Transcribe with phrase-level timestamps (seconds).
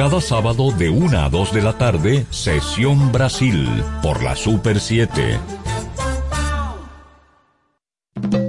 [0.00, 3.68] Cada sábado de 1 a 2 de la tarde, Sesión Brasil,
[4.02, 5.38] por la Super 7.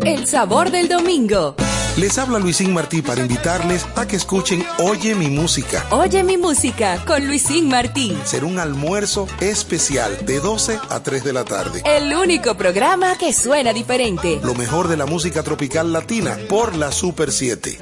[0.06, 1.58] El sabor del domingo.
[1.98, 5.86] Les habla Luisín Martí para invitarles a que escuchen Oye mi música.
[5.90, 8.18] Oye mi música con Luisín Martí.
[8.24, 11.84] Será un almuerzo especial de 12 a 3 de la tarde.
[11.84, 14.40] El único programa que suena diferente.
[14.42, 17.78] Lo mejor de la música tropical latina por la Super 7.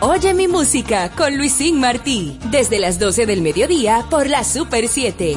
[0.00, 2.38] Oye mi música con Luisín Martí.
[2.52, 5.36] Desde las 12 del mediodía por la Super 7.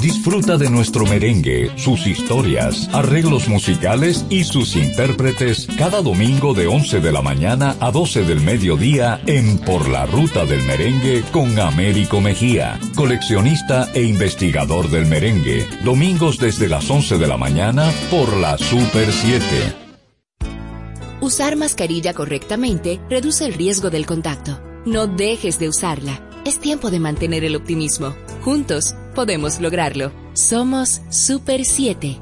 [0.00, 7.00] Disfruta de nuestro merengue, sus historias, arreglos musicales y sus intérpretes cada domingo de 11
[7.00, 12.20] de la mañana a 12 del mediodía en Por la Ruta del Merengue con Américo
[12.20, 15.66] Mejía, coleccionista e investigador del merengue.
[15.82, 19.87] Domingos desde las 11 de la mañana por la Super 7.
[21.20, 24.60] Usar mascarilla correctamente reduce el riesgo del contacto.
[24.86, 26.20] No dejes de usarla.
[26.44, 28.14] Es tiempo de mantener el optimismo.
[28.42, 30.12] Juntos podemos lograrlo.
[30.34, 32.20] Somos Super 7.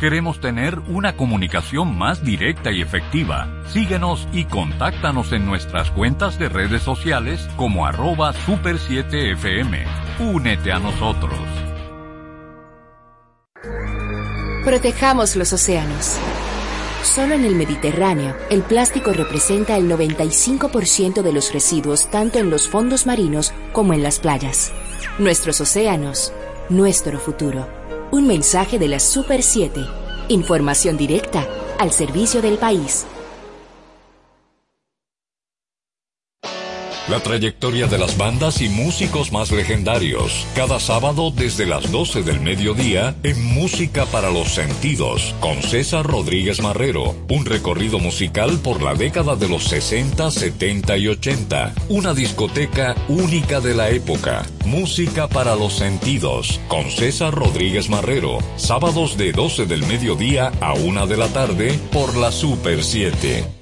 [0.00, 3.62] Queremos tener una comunicación más directa y efectiva.
[3.68, 9.86] Síguenos y contáctanos en nuestras cuentas de redes sociales como arroba super7fm.
[10.18, 11.38] Únete a nosotros.
[14.64, 16.16] Protejamos los océanos.
[17.02, 22.68] Solo en el Mediterráneo, el plástico representa el 95% de los residuos tanto en los
[22.68, 24.70] fondos marinos como en las playas.
[25.18, 26.34] Nuestros océanos,
[26.68, 27.66] nuestro futuro.
[28.10, 29.80] Un mensaje de la Super 7.
[30.28, 33.06] Información directa al servicio del país.
[37.10, 40.46] La trayectoria de las bandas y músicos más legendarios.
[40.54, 46.62] Cada sábado desde las 12 del mediodía en Música para los Sentidos con César Rodríguez
[46.62, 47.16] Marrero.
[47.28, 51.74] Un recorrido musical por la década de los 60, 70 y 80.
[51.88, 54.46] Una discoteca única de la época.
[54.64, 58.38] Música para los Sentidos con César Rodríguez Marrero.
[58.54, 63.59] Sábados de 12 del mediodía a 1 de la tarde por la Super 7.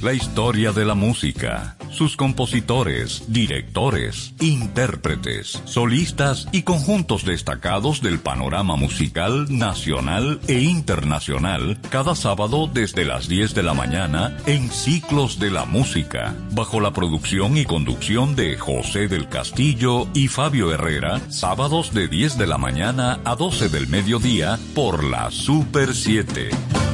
[0.03, 8.77] La historia de la música, sus compositores, directores, intérpretes, solistas y conjuntos destacados del panorama
[8.77, 15.51] musical nacional e internacional cada sábado desde las 10 de la mañana en Ciclos de
[15.51, 21.93] la Música, bajo la producción y conducción de José del Castillo y Fabio Herrera, sábados
[21.93, 26.90] de 10 de la mañana a 12 del mediodía por la Super 7.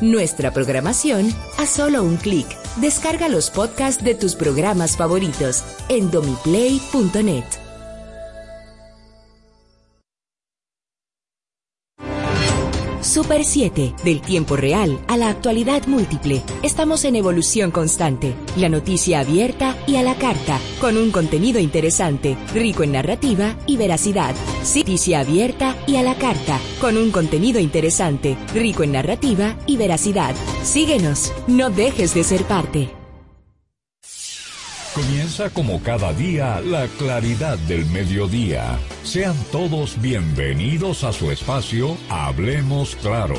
[0.00, 2.46] Nuestra programación a solo un clic.
[2.76, 7.63] Descarga los podcasts de tus programas favoritos en domiplay.net.
[13.14, 16.42] Super 7, del tiempo real a la actualidad múltiple.
[16.64, 18.34] Estamos en evolución constante.
[18.56, 23.76] La noticia abierta y a la carta, con un contenido interesante, rico en narrativa y
[23.76, 24.34] veracidad.
[24.74, 30.34] Noticia abierta y a la carta, con un contenido interesante, rico en narrativa y veracidad.
[30.64, 33.03] Síguenos, no dejes de ser parte.
[34.94, 38.78] Comienza como cada día la claridad del mediodía.
[39.02, 43.34] Sean todos bienvenidos a su espacio Hablemos Claro.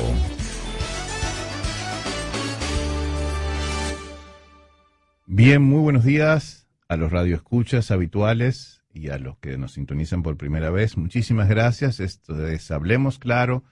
[5.24, 10.36] Bien, muy buenos días a los radioescuchas habituales y a los que nos sintonizan por
[10.36, 10.98] primera vez.
[10.98, 12.00] Muchísimas gracias.
[12.00, 13.64] Esto es Hablemos Claro,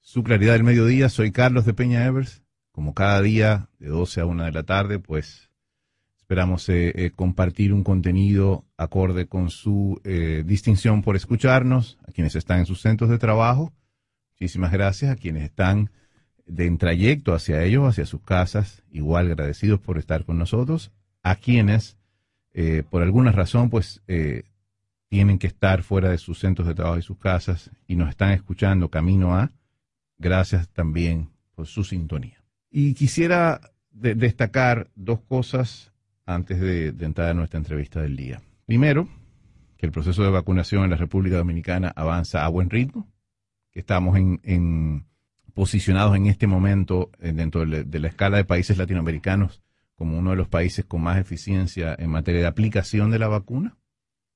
[0.00, 1.08] su claridad del mediodía.
[1.08, 2.44] Soy Carlos de Peña Evers.
[2.70, 5.50] Como cada día, de 12 a 1 de la tarde, pues
[6.24, 12.34] Esperamos eh, eh, compartir un contenido acorde con su eh, distinción por escucharnos, a quienes
[12.34, 13.74] están en sus centros de trabajo.
[14.30, 15.90] Muchísimas gracias a quienes están
[16.46, 20.92] de en trayecto hacia ellos, hacia sus casas, igual agradecidos por estar con nosotros.
[21.22, 21.98] A quienes,
[22.88, 24.02] por alguna razón, pues
[25.10, 28.30] tienen que estar fuera de sus centros de trabajo y sus casas y nos están
[28.30, 29.50] escuchando camino a,
[30.16, 32.42] gracias también por su sintonía.
[32.70, 33.60] Y quisiera
[33.90, 35.93] destacar dos cosas
[36.26, 38.42] antes de, entrar a nuestra entrevista del día.
[38.66, 39.08] Primero,
[39.76, 43.08] que el proceso de vacunación en la República Dominicana avanza a buen ritmo,
[43.70, 45.06] que estamos en,
[45.52, 49.62] posicionados en este momento eh, dentro de la escala de países latinoamericanos
[49.94, 53.76] como uno de los países con más eficiencia en materia de aplicación de la vacuna.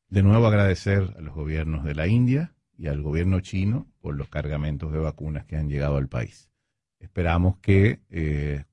[0.08, 4.28] De nuevo agradecer a los gobiernos de la India y al gobierno chino por los
[4.28, 6.48] cargamentos de vacunas que han llegado al país.
[7.00, 8.64] Esperamos que, eh,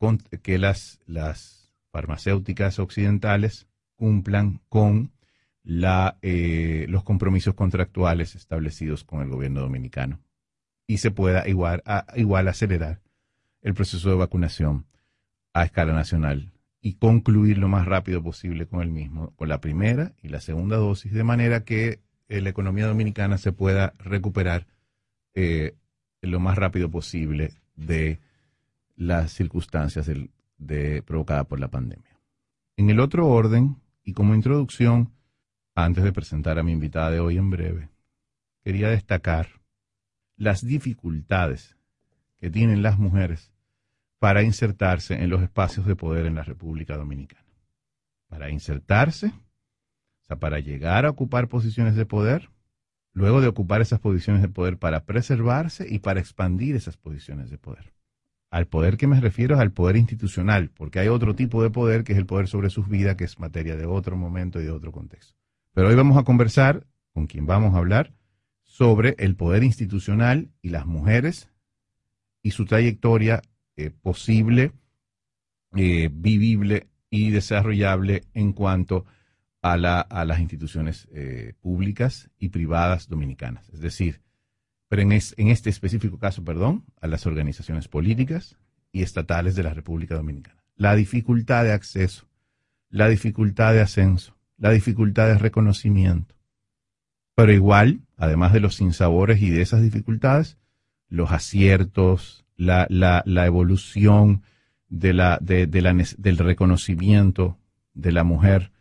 [0.42, 1.65] que las, las
[1.96, 5.14] farmacéuticas occidentales cumplan con
[5.64, 10.20] la, eh, los compromisos contractuales establecidos con el gobierno dominicano.
[10.88, 11.84] Y se pueda igual,
[12.18, 13.00] igual acelerar
[13.62, 14.86] el proceso de vacunación
[15.54, 16.52] a escala nacional
[16.82, 20.76] y concluir lo más rápido posible con el mismo, con la primera y la segunda
[20.76, 24.68] dosis, de manera que eh, la economía dominicana se pueda recuperar
[25.34, 25.78] eh,
[26.20, 28.20] lo más rápido posible de
[28.98, 30.10] las circunstancias
[30.58, 32.20] de, provocadas por la pandemia.
[32.78, 35.14] En el otro orden, y como introducción,
[35.74, 37.90] antes de presentar a mi invitada de hoy en breve,
[38.64, 39.48] quería destacar
[40.38, 41.78] las dificultades
[42.38, 43.54] que tienen las mujeres
[44.20, 47.46] para insertarse en los espacios de poder en la República Dominicana.
[48.28, 52.50] Para insertarse, o sea, para llegar a ocupar posiciones de poder,
[53.14, 57.58] luego de ocupar esas posiciones de poder para preservarse y para expandir esas posiciones de
[57.58, 57.95] poder.
[58.56, 62.06] Al poder que me refiero es al poder institucional, porque hay otro tipo de poder
[62.06, 64.72] que es el poder sobre sus vidas, que es materia de otro momento y de
[64.72, 65.34] otro contexto.
[65.74, 68.14] Pero hoy vamos a conversar con quien vamos a hablar
[68.64, 71.50] sobre el poder institucional y las mujeres
[72.44, 73.42] y su trayectoria
[73.76, 74.72] eh, posible,
[75.76, 79.04] eh, vivible y desarrollable en cuanto
[79.62, 83.68] a, la, a las instituciones eh, públicas y privadas dominicanas.
[83.74, 84.22] Es decir,
[84.88, 88.58] pero en, este específico caso, perdón, a las organizaciones políticas
[88.92, 90.64] y estatales de la República Dominicana.
[90.76, 92.28] La dificultad de acceso,
[92.90, 96.36] la dificultad de ascenso, la dificultad de reconocimiento.
[97.36, 100.58] Pero igual, además de los sinsabores y de esas dificultades,
[101.10, 104.44] los aciertos, la, evolución
[104.88, 107.58] del reconocimiento
[107.94, 108.72] de la mujer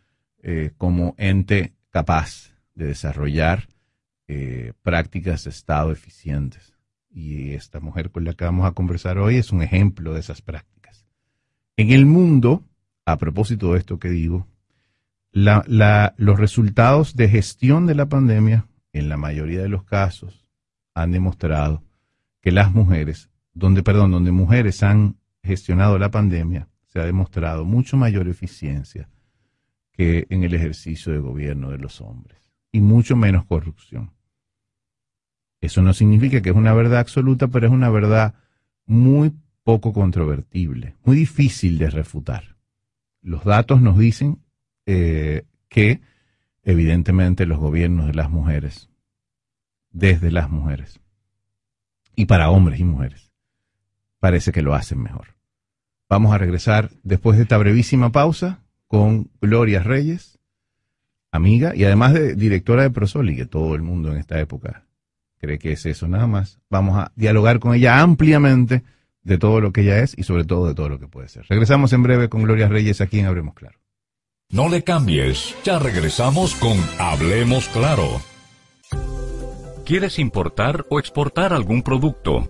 [0.43, 3.67] eh, como ente capaz de desarrollar
[4.27, 6.73] eh, prácticas de Estado eficientes.
[7.09, 10.41] Y esta mujer con la que vamos a conversar hoy es un ejemplo de esas
[10.41, 11.05] prácticas.
[11.77, 12.63] En el mundo,
[13.05, 14.47] a propósito de esto que digo,
[15.31, 20.45] la, la, los resultados de gestión de la pandemia, en la mayoría de los casos,
[20.93, 21.83] han demostrado
[22.41, 27.97] que las mujeres donde, perdón, donde mujeres han gestionado la pandemia, se ha demostrado mucho
[27.97, 29.09] mayor eficiencia
[29.91, 34.11] que en el ejercicio de gobierno de los hombres y mucho menos corrupción.
[35.65, 38.35] Eso no significa que es una verdad absoluta, pero es una verdad
[38.85, 39.33] muy
[39.63, 42.55] poco controvertible, muy difícil de refutar.
[43.21, 44.43] Los datos nos dicen
[44.85, 46.01] eh, que
[46.63, 48.89] evidentemente los gobiernos de las mujeres,
[49.89, 50.99] desde las mujeres,
[52.15, 53.31] y para hombres y mujeres,
[54.19, 55.35] parece que lo hacen mejor.
[56.07, 60.37] Vamos a regresar después de esta brevísima pausa con Gloria Reyes,
[61.31, 64.84] amiga y además de directora de Prosoli, que todo el mundo en esta época
[65.45, 66.59] cree que es eso nada más.
[66.69, 68.83] Vamos a dialogar con ella ampliamente
[69.23, 71.45] de todo lo que ella es y sobre todo de todo lo que puede ser.
[71.49, 73.79] Regresamos en breve con Gloria Reyes aquí en Hablemos Claro.
[74.51, 78.21] No le cambies, ya regresamos con Hablemos Claro.
[79.85, 82.49] ¿Quieres importar o exportar algún producto?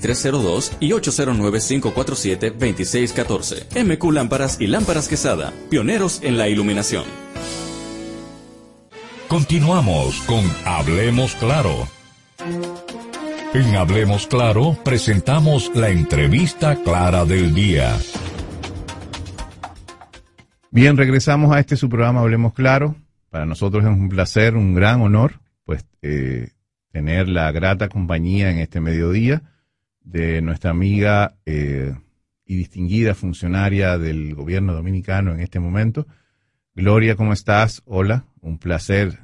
[0.00, 3.84] 2302 y 809-547-2614.
[3.84, 7.04] MQ Lámparas y Lámparas Quesada, pioneros en la iluminación.
[9.28, 11.86] Continuamos con Hablemos Claro.
[13.54, 17.96] En Hablemos Claro presentamos la entrevista clara del día.
[20.72, 22.96] Bien, regresamos a este su programa Hablemos Claro.
[23.28, 26.48] Para nosotros es un placer, un gran honor, pues eh,
[26.90, 29.44] tener la grata compañía en este mediodía
[30.02, 31.94] de nuestra amiga eh,
[32.44, 36.06] y distinguida funcionaria del gobierno dominicano en este momento.
[36.74, 37.82] Gloria, ¿cómo estás?
[37.86, 39.18] Hola, un placer.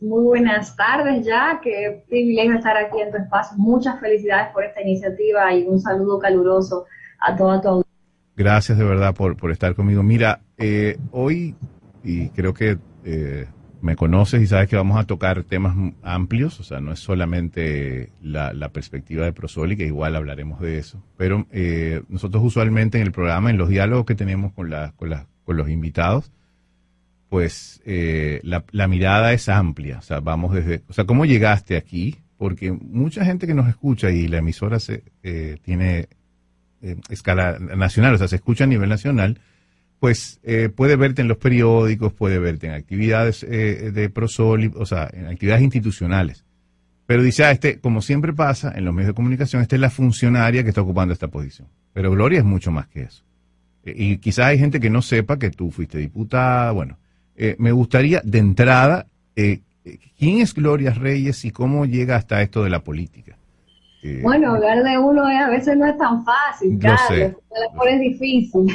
[0.00, 3.56] Muy buenas tardes ya, qué privilegio estar aquí en tu espacio.
[3.56, 6.86] Muchas felicidades por esta iniciativa y un saludo caluroso
[7.20, 7.92] a toda tu audiencia.
[8.34, 10.02] Gracias de verdad por, por estar conmigo.
[10.02, 11.54] Mira, eh, hoy,
[12.02, 13.46] y creo que eh,
[13.82, 18.10] me conoces y sabes que vamos a tocar temas amplios, o sea, no es solamente
[18.22, 23.12] la, perspectiva de Prosoli, que igual hablaremos de eso, pero eh, nosotros usualmente en el
[23.12, 25.12] programa, en los diálogos que tenemos con, la, con,
[25.44, 26.30] con los invitados,
[27.28, 31.76] pues eh, la, la, mirada es amplia, o sea, vamos desde, o sea, ¿cómo llegaste
[31.76, 32.16] aquí?
[32.38, 36.08] Porque mucha gente que nos escucha y la emisora se, eh, tiene
[37.08, 39.38] escala nacional, o sea, se escucha a nivel nacional,
[40.02, 44.84] pues eh, puede verte en los periódicos, puede verte en actividades eh, de Prosoli, o
[44.84, 46.44] sea, en actividades institucionales.
[47.06, 49.90] Pero dice, ah, este, como siempre pasa en los medios de comunicación, esta es la
[49.90, 51.68] funcionaria que está ocupando esta posición.
[51.92, 53.22] Pero Gloria es mucho más que eso.
[53.84, 56.72] Eh, y quizás hay gente que no sepa que tú fuiste diputada.
[56.72, 56.98] Bueno,
[57.58, 59.06] me gustaría de entrada,
[59.36, 63.38] ¿quién es Gloria Reyes y cómo llega hasta esto de la política?
[64.20, 67.36] bueno, hablar de uno a veces no es tan fácil, claro, sé.
[67.88, 68.66] es difícil.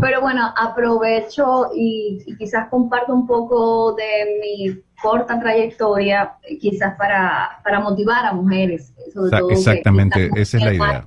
[0.00, 7.80] Pero bueno, aprovecho y, quizás comparto un poco de mi corta trayectoria, quizás para, para
[7.80, 8.92] motivar a mujeres.
[9.12, 11.06] Sobre todo Exactamente, esa es la idea.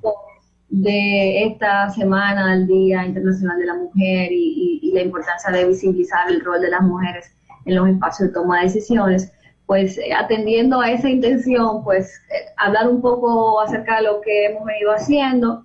[0.68, 6.44] De esta semana, el Día Internacional de la Mujer y, la importancia de visibilizar el
[6.44, 7.32] rol de las mujeres
[7.64, 9.32] en los espacios de toma de decisiones,
[9.66, 14.46] pues eh, atendiendo a esa intención, pues eh, hablar un poco acerca de lo que
[14.46, 15.62] hemos venido haciendo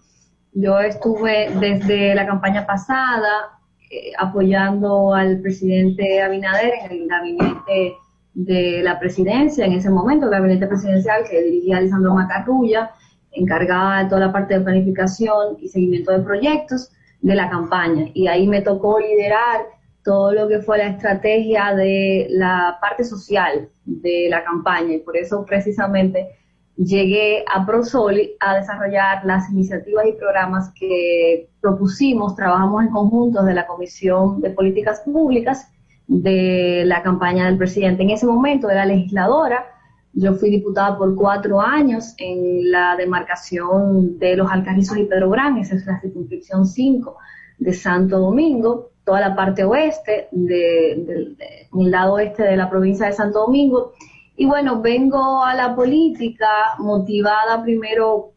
[0.56, 3.60] yo estuve desde la campaña pasada
[3.92, 7.94] eh, apoyando al presidente Abinader en el gabinete
[8.34, 12.92] de la presidencia, en ese momento, el gabinete presidencial que dirigía Alessandro Macarrulla,
[13.32, 18.10] encargada de toda la parte de planificación y seguimiento de proyectos de la campaña.
[18.14, 19.66] Y ahí me tocó liderar
[20.04, 24.94] todo lo que fue la estrategia de la parte social de la campaña.
[24.94, 26.30] Y por eso precisamente
[26.78, 33.54] llegué a Prosoli a desarrollar las iniciativas y programas que propusimos, trabajamos en conjunto de
[33.54, 35.72] la Comisión de Políticas Públicas
[36.08, 38.04] de la campaña del presidente.
[38.04, 39.66] En ese momento era legisladora,
[40.14, 45.58] yo fui diputada por cuatro años en la demarcación de los Alcarrizos y Pedro Gran,
[45.58, 47.18] esa es la circunscripción 5
[47.58, 51.38] de Santo Domingo, toda la parte oeste, del
[51.74, 53.94] lado oeste de la provincia de Santo Domingo,
[54.38, 58.34] y bueno, vengo a la política motivada primero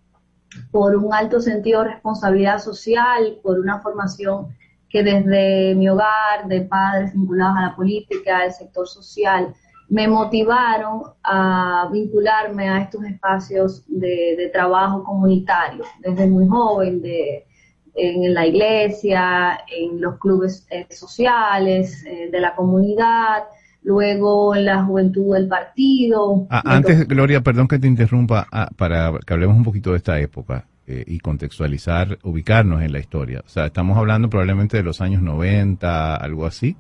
[0.71, 4.49] por un alto sentido de responsabilidad social, por una formación
[4.89, 9.55] que desde mi hogar, de padres vinculados a la política, al sector social,
[9.89, 17.47] me motivaron a vincularme a estos espacios de, trabajo comunitario, desde muy joven, de,
[17.95, 23.45] en la iglesia, en los clubes eh, sociales, eh, de la comunidad,
[23.89, 26.47] luego la juventud del partido.
[26.51, 30.21] Ah, antes, Gloria, perdón que te interrumpa, ah, para que hablemos un poquito de esta
[30.21, 33.41] época eh, y contextualizar, ubicarnos en la historia.
[33.47, 36.77] O sea, estamos hablando probablemente de los años 90, algo así.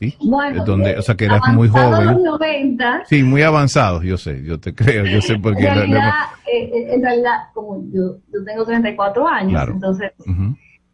[0.00, 0.16] ¿Sí?
[0.24, 2.06] Bueno, donde, o sea, que eras muy joven.
[2.06, 5.66] Los 90, sí, muy avanzados, yo sé, yo te creo, yo sé por qué.
[5.66, 6.12] En realidad,
[6.46, 10.12] eh, eh, en realidad como yo, yo tengo 34 años, entonces...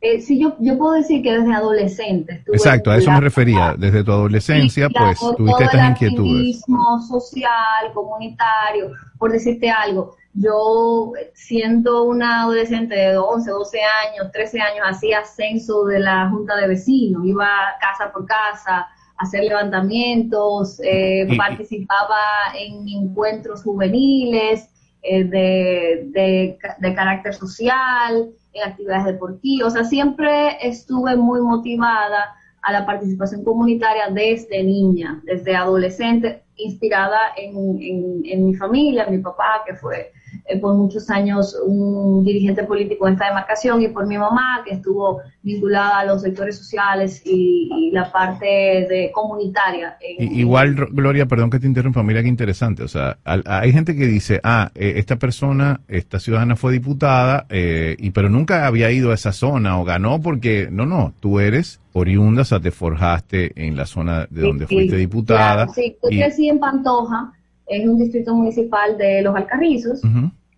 [0.06, 2.44] Eh, sí, yo, yo puedo decir que desde adolescente.
[2.48, 3.74] Exacto, a eso me refería.
[3.78, 6.60] Desde tu adolescencia, pues tuviste estas inquietudes.
[7.08, 10.14] social, comunitario, por decirte algo.
[10.34, 16.54] Yo, siendo una adolescente de 11, 12 años, 13 años, hacía ascenso de la junta
[16.56, 17.48] de vecinos, iba
[17.80, 22.18] casa por casa a hacer levantamientos, eh, participaba
[22.58, 24.68] en encuentros juveniles
[25.00, 29.68] eh, de, de, de carácter social en actividades deportivas.
[29.68, 37.18] O sea, siempre estuve muy motivada a la participación comunitaria desde niña, desde adolescente, inspirada
[37.36, 40.12] en, en mi familia, mi papá, que fue
[40.46, 44.74] eh, por muchos años un dirigente político en esta demarcación y por mi mamá que
[44.74, 49.96] estuvo vinculada a los sectores sociales y, la parte de comunitaria.
[50.18, 52.82] Igual, Gloria, perdón que te interrumpa, mira qué interesante.
[52.82, 57.94] O sea, hay gente que dice, ah, eh, esta persona, esta ciudadana fue diputada, eh,
[57.98, 61.80] y pero nunca había ido a esa zona o ganó porque, no, no, tú eres
[61.92, 65.68] oriunda, o sea, te forjaste en la zona de donde fuiste diputada.
[65.68, 67.32] sí, yo crecí en Pantoja
[67.66, 70.02] es un distrito municipal de Los Alcarrizos.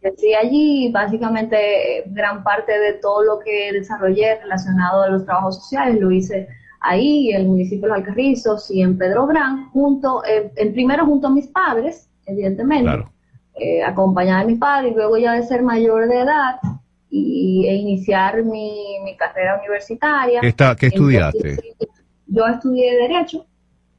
[0.00, 6.00] Crecí allí, básicamente gran parte de todo lo que desarrollé relacionado a los trabajos sociales
[6.00, 6.48] lo hice
[6.80, 11.06] ahí, en el municipio de Los Alcarrizos y en Pedro Gran, junto, eh, en primero
[11.06, 13.04] junto a mis padres, evidentemente,
[13.54, 16.56] eh, acompañada de mi padre y luego ya de ser mayor de edad
[17.10, 20.40] y, e iniciar mi, carrera universitaria.
[20.40, 21.56] ¿Qué, está, qué estudiaste?
[22.26, 23.46] yo estudié Derecho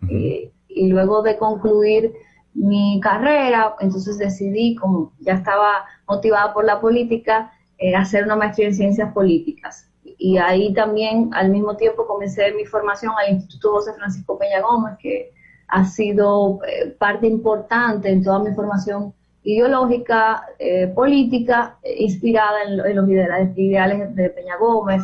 [0.08, 2.14] y, y luego de concluir
[2.58, 8.68] mi carrera, entonces decidí, como ya estaba motivada por la política, eh, hacer una maestría
[8.68, 9.90] en ciencias políticas.
[10.04, 14.98] Y ahí también, al mismo tiempo, comencé mi formación al Instituto José Francisco Peña Gómez,
[15.00, 15.32] que
[15.68, 23.08] ha sido eh, parte importante en toda mi formación ideológica, eh, política, inspirada en, los
[23.08, 23.56] ideales,
[24.16, 25.04] de Peña Gómez,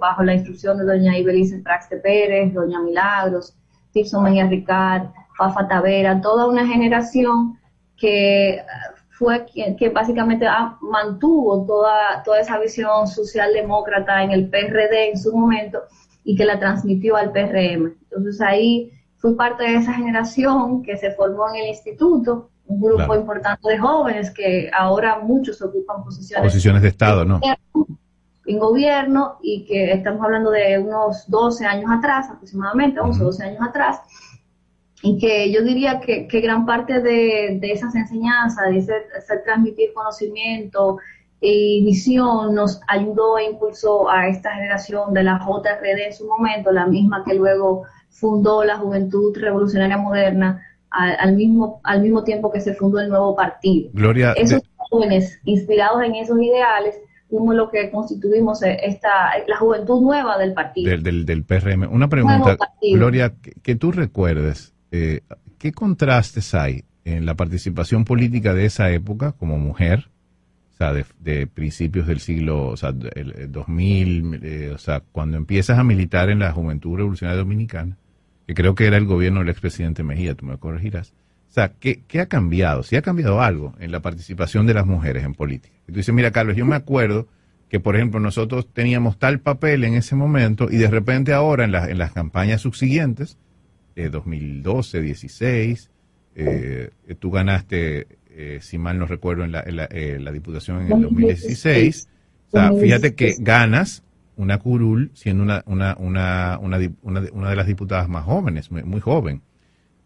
[0.00, 3.56] bajo la instrucción de doña Ibelice Praxte Pérez, doña Milagros,
[3.92, 5.06] Tirso María Ricard,
[5.38, 7.58] Fafa Tavera, toda una generación
[7.96, 8.60] que
[9.10, 10.46] fue quien que básicamente
[10.80, 15.82] mantuvo toda, toda esa visión socialdemócrata en el PRD en su momento
[16.24, 17.96] y que la transmitió al PRM.
[18.02, 23.14] Entonces ahí fui parte de esa generación que se formó en el instituto, un grupo
[23.14, 27.40] importante de jóvenes que ahora muchos ocupan posiciones, posiciones de Estado, ¿no?
[28.46, 33.44] En gobierno y que estamos hablando de unos 12 años atrás, aproximadamente, 11 o 12
[33.44, 34.00] años atrás,
[35.02, 38.92] y que yo diría que, gran parte de, esas enseñanzas, de ese,
[39.44, 40.98] transmitir conocimiento
[41.40, 46.72] y visión nos ayudó e impulsó a esta generación de la JRD en su momento,
[46.72, 52.60] la misma que luego fundó la Juventud Revolucionaria Moderna al, mismo, al mismo tiempo que
[52.60, 53.90] se fundó el nuevo partido.
[53.92, 56.96] Gloria, esos jóvenes inspirados en esos ideales
[57.28, 59.08] fuimos lo que constituimos esta,
[59.46, 60.90] la juventud nueva del partido.
[60.90, 61.88] Del, del, PRM.
[61.92, 65.20] Una pregunta, Gloria, que tú recuerdes, eh,
[65.58, 70.08] ¿qué contrastes hay en la participación política de esa época como mujer?
[70.74, 72.74] O sea, de, principios del siglo o
[73.14, 77.96] el, 2000, eh, o sea, cuando empiezas a militar en la Juventud Revolucionaria Dominicana,
[78.46, 81.14] que creo que era el gobierno del expresidente Mejía, tú me corregirás.
[81.50, 82.84] O sea, ¿qué, ¿qué, ha cambiado?
[82.84, 85.74] Si ha cambiado algo en la participación de las mujeres en política.
[85.88, 87.26] Y tú dices, mira, Carlos, yo me acuerdo
[87.68, 91.98] que, por ejemplo, nosotros teníamos tal papel en ese momento y de repente ahora en
[91.98, 93.36] las campañas subsiguientes
[94.10, 95.90] 2012, 16.
[96.40, 102.08] Eh, tú ganaste, eh, si mal no recuerdo, en la, eh, Diputación en el 2016.
[102.48, 104.04] O sea, fíjate que ganas
[104.36, 106.78] una curul siendo una, una, una, una,
[107.32, 109.42] una de las diputadas más jóvenes, muy, joven.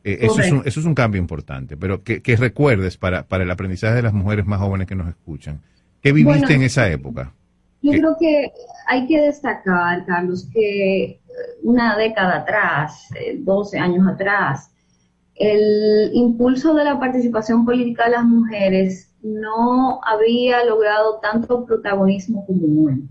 [0.02, 3.96] eso, es un, eso es un cambio importante, pero que, recuerdes para, para el aprendizaje
[3.96, 5.60] de las mujeres más jóvenes que nos escuchan.
[6.00, 7.32] ¿Qué viviste en esa época?
[7.82, 8.52] Yo creo que
[8.86, 11.20] hay que destacar, Carlos, que
[11.62, 14.72] una década atrás, 12 eh, años atrás,
[15.34, 22.86] el impulso de la participación política de las mujeres no había logrado tanto protagonismo como
[22.86, 23.08] hoy.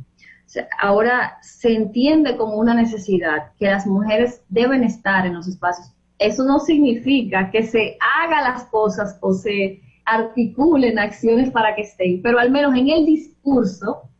[0.79, 5.93] ahora se entiende como una necesidad que las mujeres deben estar en los espacios.
[6.19, 12.21] Eso no significa que se haga las cosas o se articulen acciones para que estén,
[12.21, 14.10] pero al menos en el discurso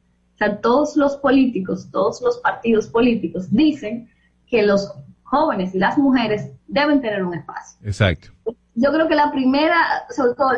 [0.46, 4.10] sea, todos los políticos, todos los partidos políticos dicen
[4.48, 7.80] que los jóvenes y las mujeres deben tener un espacio.
[7.84, 8.30] Exacto.
[8.76, 9.76] Yo creo que la primera,
[10.10, 10.52] sobre todo,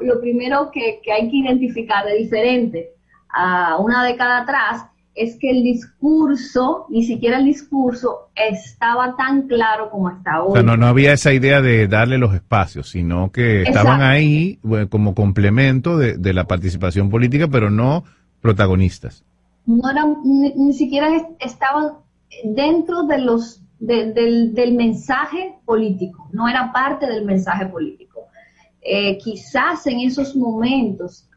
[0.00, 2.90] lo, primero que, hay que identificar de diferente
[3.28, 9.90] a una década atrás es que el discurso, ni siquiera el discurso, estaba tan claro
[9.90, 10.50] como está hoy.
[10.50, 14.60] O sea, no, no había esa idea de darle los espacios, sino que estaban ahí
[14.90, 18.04] como complemento de, de, la participación política, pero no
[18.40, 19.24] protagonistas.
[19.66, 21.08] No eran, ni, siquiera
[21.40, 21.94] estaban
[22.44, 28.28] dentro de los del, del, mensaje político, no era parte del mensaje político.
[28.80, 31.28] Eh, quizás en esos momentos,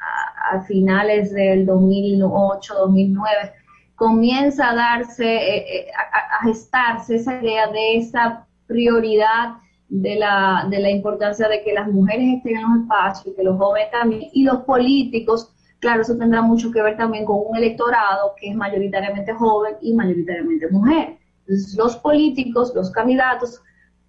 [0.51, 3.53] a, finales del 2008, 2009,
[3.95, 9.55] comienza a darse, eh, eh, a, gestarse esa idea de esa prioridad
[9.89, 13.57] de la, de la importancia de que las mujeres estén en los espacios, que los
[13.57, 18.33] jóvenes también, y los políticos Claro, eso tendrá mucho que ver también con un electorado
[18.39, 21.17] que es mayoritariamente joven y mayoritariamente mujer.
[21.47, 23.61] Entonces, los políticos, los candidatos,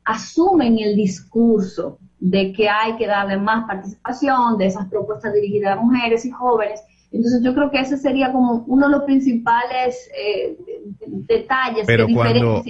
[0.05, 5.81] asumen el discurso de que hay que darle más participación, de esas propuestas dirigidas a
[5.81, 6.83] mujeres y jóvenes.
[7.13, 10.57] Entonces, yo creo que ese sería como uno de los principales eh,
[11.07, 11.87] detalles.
[11.87, 12.63] Pero cuando,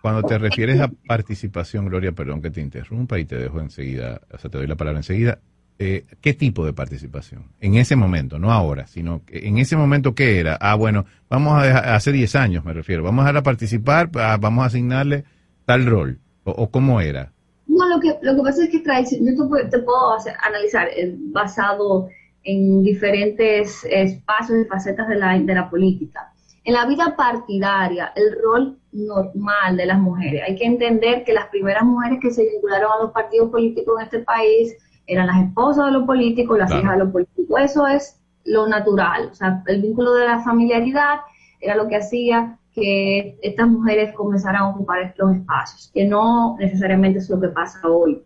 [0.00, 4.38] cuando te refieres a participación, Gloria, perdón que te interrumpa y te dejo enseguida, o
[4.38, 5.38] sea, te doy la palabra enseguida.
[5.76, 7.46] Eh, ¿qué tipo de participación?
[7.60, 10.56] En ese momento, no ahora, sino en ese momento, ¿qué era?
[10.60, 14.66] Ah, bueno, vamos a hace 10 años me refiero, vamos a participar, ah, vamos a
[14.66, 15.24] asignarle
[15.64, 17.32] tal rol, o, cómo era.
[17.66, 22.08] No, lo que, lo que pasa es que yo te, puedo analizar eh, basado
[22.44, 26.32] en diferentes espacios y facetas de la, de la política.
[26.62, 31.48] En la vida partidaria, el rol normal de las mujeres, hay que entender que las
[31.48, 35.86] primeras mujeres que se vincularon a los partidos políticos en este país eran las esposas
[35.86, 37.60] de los políticos, las hijas de los políticos.
[37.60, 39.28] Eso es lo natural.
[39.30, 41.20] O sea, el vínculo de la familiaridad
[41.60, 47.20] era lo que hacía que estas mujeres comenzaran a ocupar los espacios, que no necesariamente
[47.20, 48.22] es lo que pasa hoy.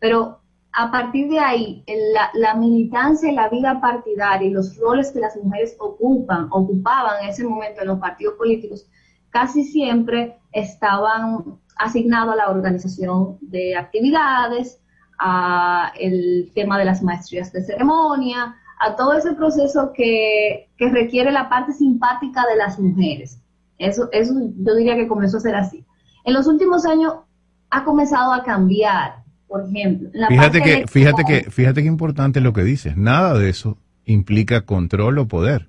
[0.00, 0.40] Pero
[0.72, 5.20] a partir de ahí, la, la, militancia y la vida partidaria y los roles que
[5.20, 8.88] las mujeres ocupan, ocupaban en ese momento en los partidos políticos,
[9.30, 14.81] casi siempre estaban asignados a la organización de actividades,
[15.24, 21.30] a el tema de las maestrías de ceremonia, a todo ese proceso que, que requiere
[21.30, 23.40] la parte simpática de las mujeres.
[23.78, 25.84] Eso, eso yo diría que comenzó a ser así.
[26.24, 27.14] En los últimos años
[27.70, 30.10] ha comenzado a cambiar, por ejemplo.
[30.28, 32.96] fíjate que, fíjate que, fíjate que importante lo que dices.
[32.96, 35.68] Nada de eso implica control o poder,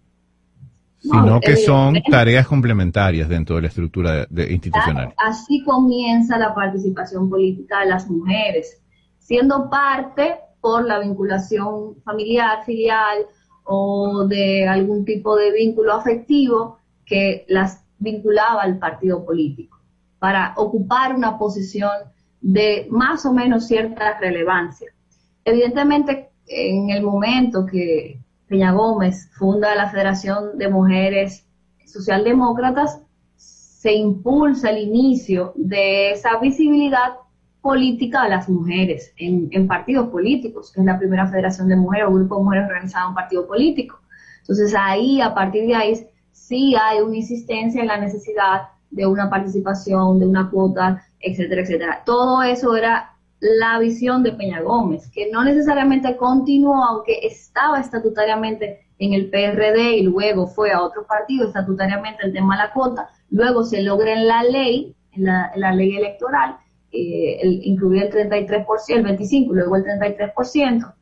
[1.00, 5.14] sino que son tareas complementarias dentro de la estructura institucional.
[5.18, 8.83] Así comienza la participación política de las mujeres,
[9.24, 13.26] siendo parte por la vinculación familiar, filial
[13.64, 19.80] o de algún tipo de vínculo afectivo que las vinculaba al partido político
[20.20, 21.92] para ocupar una posición
[22.42, 24.92] de más o menos cierta relevancia.
[25.46, 31.46] Evidentemente, en el momento que Peña Gómez funda la Federación de Mujeres
[31.86, 33.02] Socialdemócratas,
[33.36, 37.16] se impulsa el inicio de esa visibilidad
[37.64, 42.14] política a las mujeres en, partidos políticos, que es la primera federación de mujeres o
[42.14, 44.00] grupo de mujeres organizado en un partido político.
[44.42, 49.30] Entonces ahí, a partir de ahí, sí hay una insistencia en la necesidad de una
[49.30, 52.04] participación, de una cuota, etcétera, etcétera.
[52.06, 58.88] Todo eso era la visión de Peña Gómez, que no necesariamente continuó, aunque estaba estatutariamente
[59.00, 63.10] en el PRD y luego fue a otro partido estatutariamente el tema de la cuota,
[63.30, 66.58] luego se logra en la ley, en la, ley electoral,
[66.96, 70.94] eh, el, incluir el 33%, el 25%, luego el 33%.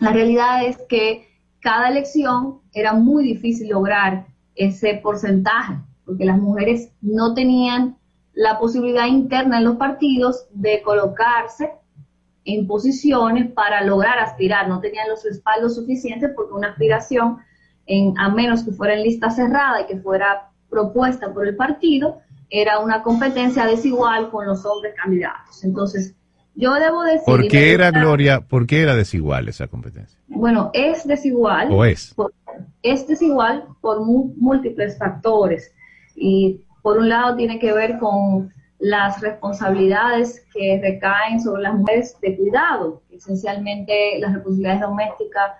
[0.00, 1.28] La realidad es que
[1.60, 5.74] cada elección era muy difícil lograr ese porcentaje,
[6.04, 7.96] porque las mujeres no tenían
[8.34, 11.70] la posibilidad interna en los partidos de colocarse
[12.44, 17.38] en posiciones para lograr aspirar, no tenían los respaldos suficientes porque una aspiración,
[17.86, 22.20] en, a menos que fuera en lista cerrada y que fuera propuesta por el partido,
[22.50, 25.64] era una competencia desigual con los hombres candidatos.
[25.64, 26.14] Entonces,
[26.54, 27.24] yo debo decir...
[27.24, 30.18] ¿Por qué era, Gloria, por qué era desigual esa competencia?
[30.26, 31.68] Bueno, es desigual.
[31.70, 32.14] ¿O es?
[32.82, 35.72] es desigual por múltiples factores.
[36.14, 42.16] Y por un lado tiene que ver con las responsabilidades que recaen sobre las mujeres
[42.20, 45.52] de cuidado, esencialmente las responsabilidades domésticas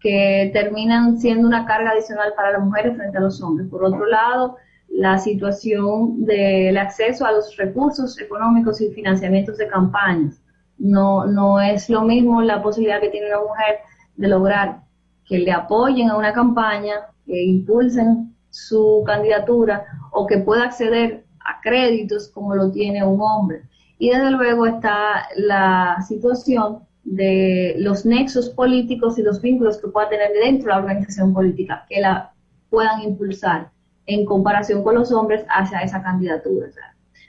[0.00, 3.68] que terminan siendo una carga adicional para las mujeres frente a los hombres.
[3.68, 4.56] Por otro lado,
[4.88, 10.40] la situación del acceso a los recursos económicos y financiamientos de campañas.
[10.78, 13.76] No, no es lo mismo la posibilidad que tiene una mujer
[14.16, 14.80] de lograr
[15.24, 16.94] que le apoyen a una campaña,
[17.26, 23.62] que impulsen su candidatura o que pueda acceder a créditos como lo tiene un hombre.
[23.98, 30.08] Y desde luego está la situación de los nexos políticos y los vínculos que pueda
[30.08, 32.32] tener dentro de la organización política, que la
[32.70, 33.70] puedan impulsar
[34.08, 36.66] en comparación con los hombres hacia esa candidatura.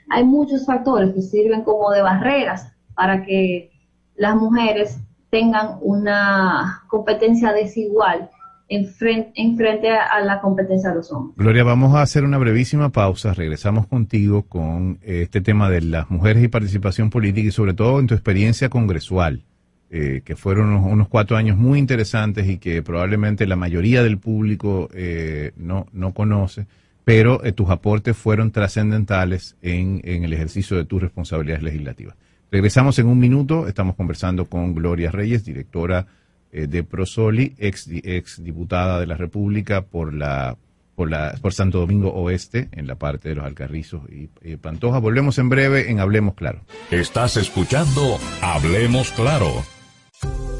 [0.08, 3.70] hay muchos factores que sirven como de barreras para que
[4.16, 4.98] las mujeres
[5.30, 8.30] tengan una competencia desigual
[8.68, 11.36] en frente, en frente a, la competencia de los hombres.
[11.36, 13.34] Gloria, vamos a hacer una brevísima pausa.
[13.34, 18.06] Regresamos contigo con este tema de las mujeres y participación política y sobre todo en
[18.06, 19.44] tu experiencia congresual,
[19.90, 24.88] eh, que fueron unos, cuatro años muy interesantes y que probablemente la mayoría del público
[24.94, 26.66] eh, no, no conoce,
[27.04, 32.14] pero tus aportes fueron trascendentales en, en el ejercicio de tus responsabilidades legislativas.
[32.50, 33.68] Regresamos en un minuto.
[33.68, 36.06] Estamos conversando con Gloria Reyes, directora
[36.52, 40.56] eh, de Prosoli, ex, ex diputada de la República por la
[40.96, 44.98] por, la, por Santo Domingo Oeste, en la parte de los Alcarrizos y Pantoja.
[44.98, 46.60] Volvemos en breve en Hablemos Claro.
[46.90, 49.79] Estás escuchando Hablemos Claro.
[50.22, 50.59] You.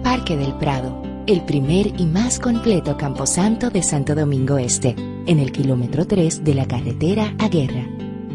[0.03, 4.95] Parque del Prado, el primer y más completo camposanto de Santo Domingo Este,
[5.27, 7.87] en el kilómetro 3 de la carretera a Guerra.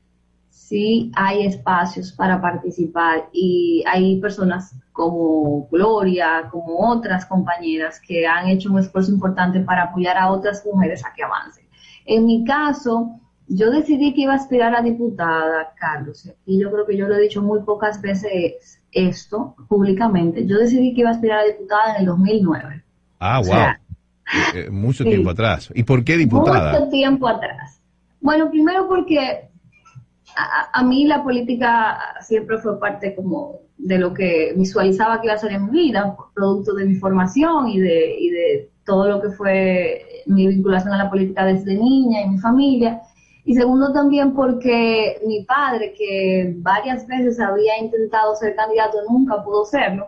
[0.73, 8.47] sí hay espacios para participar y hay personas como Gloria, como otras compañeras que han
[8.47, 11.65] hecho un esfuerzo importante para apoyar a otras mujeres a que avancen.
[12.05, 16.87] En mi caso, yo decidí que iba a aspirar a diputada, Carlos, y yo creo
[16.87, 20.47] que yo lo he dicho muy pocas veces esto públicamente.
[20.47, 22.83] Yo decidí que iba a aspirar a diputada en el 2009.
[23.19, 23.53] Ah, wow.
[23.53, 25.71] Eh, eh, mucho tiempo atrás.
[25.75, 26.71] ¿Y por qué diputada?
[26.71, 27.79] Mucho tiempo atrás.
[28.19, 29.52] Bueno, primero porque
[30.35, 35.39] a, mí la política siempre fue parte como de lo que visualizaba que iba a
[35.39, 40.45] ser en mi vida, producto de mi formación y de, todo lo que fue mi
[40.45, 43.01] vinculación a la política desde niña y mi familia.
[43.45, 49.63] Y segundo también porque mi padre, que varias veces había intentado ser candidato, nunca pudo
[49.63, 50.07] serlo.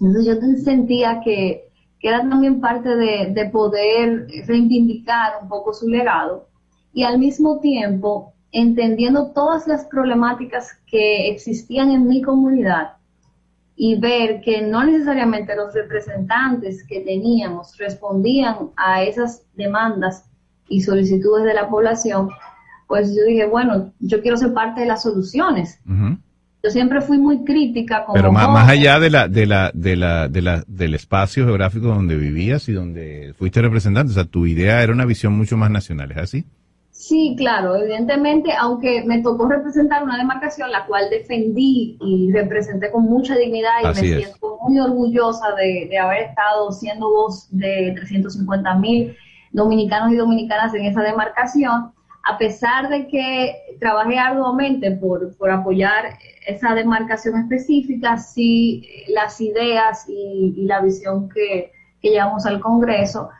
[0.00, 1.64] Entonces yo sentía que,
[2.00, 6.46] era también parte de poder reivindicar un poco su legado
[6.92, 12.94] y al mismo tiempo entendiendo todas las problemáticas que existían en mi comunidad
[13.76, 20.24] y ver que no necesariamente los representantes que teníamos respondían a esas demandas
[20.68, 22.30] y solicitudes de la población,
[22.88, 25.78] pues yo dije, bueno, yo quiero ser parte de las soluciones.
[26.64, 28.04] Yo siempre fui muy crítica.
[28.04, 31.44] Como Pero más, más, allá de la, de la, de la, de la, del espacio
[31.44, 35.56] geográfico donde vivías y donde fuiste representante, o sea, tu idea era una visión mucho
[35.56, 36.44] más nacional, ¿es así?
[36.98, 43.04] Sí, claro, evidentemente, aunque me tocó representar una demarcación la cual defendí y representé con
[43.04, 48.74] mucha dignidad y me siento muy orgullosa de, de, haber estado siendo voz de 350
[48.78, 49.16] mil
[49.52, 51.92] dominicanos y dominicanas en esa demarcación,
[52.24, 60.04] a pesar de que trabajé arduamente por, por apoyar esa demarcación específica, sí las ideas
[60.08, 61.70] y, la visión que,
[62.02, 63.30] que, llevamos al Congreso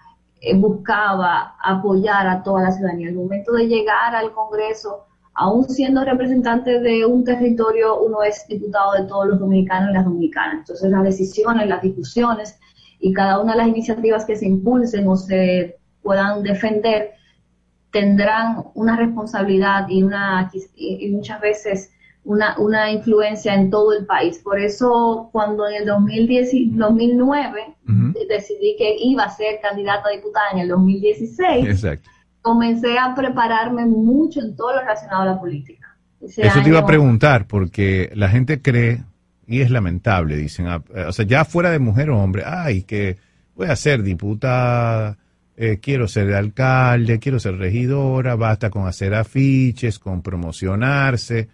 [0.57, 3.09] buscaba apoyar a toda la ciudadanía.
[3.09, 8.93] El momento de llegar al Congreso, aún siendo representante de un territorio, uno es diputado
[8.93, 10.59] de todos los dominicanos y las dominicanas.
[10.59, 12.59] Entonces las decisiones, las discusiones
[13.01, 17.13] y cada una de las iniciativas que se impulsen o se puedan defender
[17.91, 21.91] tendrán una responsabilidad y, una, y muchas veces
[22.25, 24.39] una, una influencia en todo el país.
[24.39, 27.77] Por eso cuando en el 2010, 2009
[28.29, 31.99] decidí que iba a ser candidata a diputada en el 2016,
[32.43, 35.97] comencé a prepararme mucho en todo lo relacionado a la política.
[36.21, 39.05] Eso te iba a preguntar, porque la gente cree,
[39.47, 43.17] y es lamentable, dicen, ah, o sea, ya fuera de mujer o hombre, ay, que
[43.55, 45.17] voy a ser diputada
[45.61, 51.49] eh, quiero ser alcalde, quiero ser regidora, basta con hacer afiches, con promocionarse.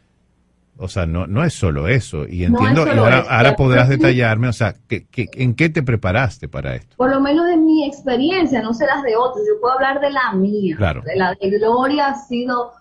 [0.76, 2.26] O sea, no, no es solo eso.
[2.26, 6.96] Y entiendo, y ahora, podrás detallarme, o sea, ¿qué, en qué te preparaste para esto?
[6.96, 10.10] Por lo menos de mi experiencia, no sé las de otros, yo puedo hablar de
[10.10, 10.76] la mía.
[10.76, 11.02] Claro.
[11.02, 12.72] De la de Gloria ha sido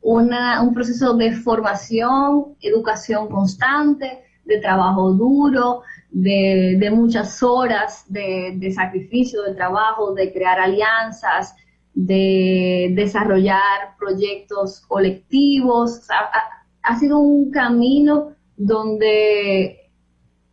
[0.00, 9.42] una, un proceso de formación, educación constante, de trabajo duro, de, muchas horas de, sacrificio,
[9.42, 11.54] de trabajo, de crear alianzas,
[11.94, 16.02] de desarrollar proyectos colectivos.
[16.82, 19.90] Ha, sido un camino donde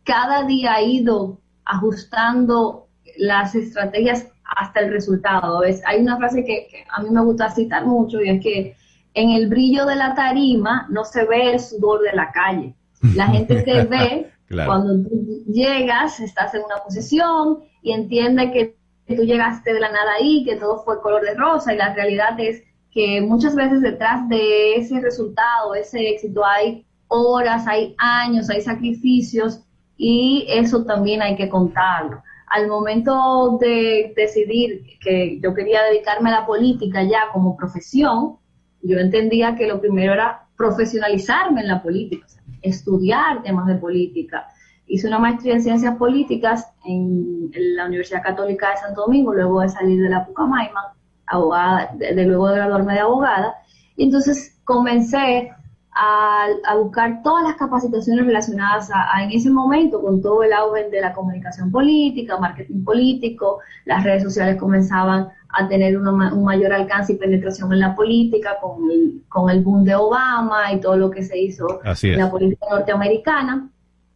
[0.04, 2.88] cada día ha ido ajustando
[3.18, 5.62] las estrategias hasta el resultado.
[5.62, 8.76] Es, hay una frase que, a mí me gusta citar mucho y es que
[9.14, 12.74] en el brillo de la tarima no se ve el sudor de la calle.
[13.14, 14.30] La gente te ve
[14.64, 18.76] cuando tú llegas, estás en una posición y entiende que
[19.14, 22.38] tú llegaste de la nada ahí, que todo fue color de rosa y la realidad
[22.38, 22.62] es
[22.98, 29.60] que muchas veces detrás de ese resultado, ese éxito, hay horas, hay años, hay sacrificios
[29.96, 32.20] y eso también hay que contarlo.
[32.48, 38.38] Al momento de decidir que yo quería dedicarme a la política ya como profesión,
[38.82, 42.26] yo entendía que lo primero era profesionalizarme en la política,
[42.62, 44.48] estudiar temas de política.
[44.88, 49.68] Hice una maestría en ciencias políticas en, la Universidad Católica de Santo Domingo, luego de
[49.68, 50.97] salir de la Pucamaima,
[51.30, 53.54] abogada, de, luego de graduarme de abogada.
[53.96, 55.50] Y entonces comencé
[55.92, 56.46] a,
[56.80, 61.12] buscar todas las capacitaciones relacionadas a, en ese momento con todo el auge de la
[61.12, 67.72] comunicación política, marketing político, las redes sociales comenzaban a tener un mayor alcance y penetración
[67.72, 71.38] en la política con el, con el boom de Obama y todo lo que se
[71.38, 73.68] hizo en la política norteamericana.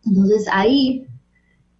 [0.04, 1.06] Entonces ahí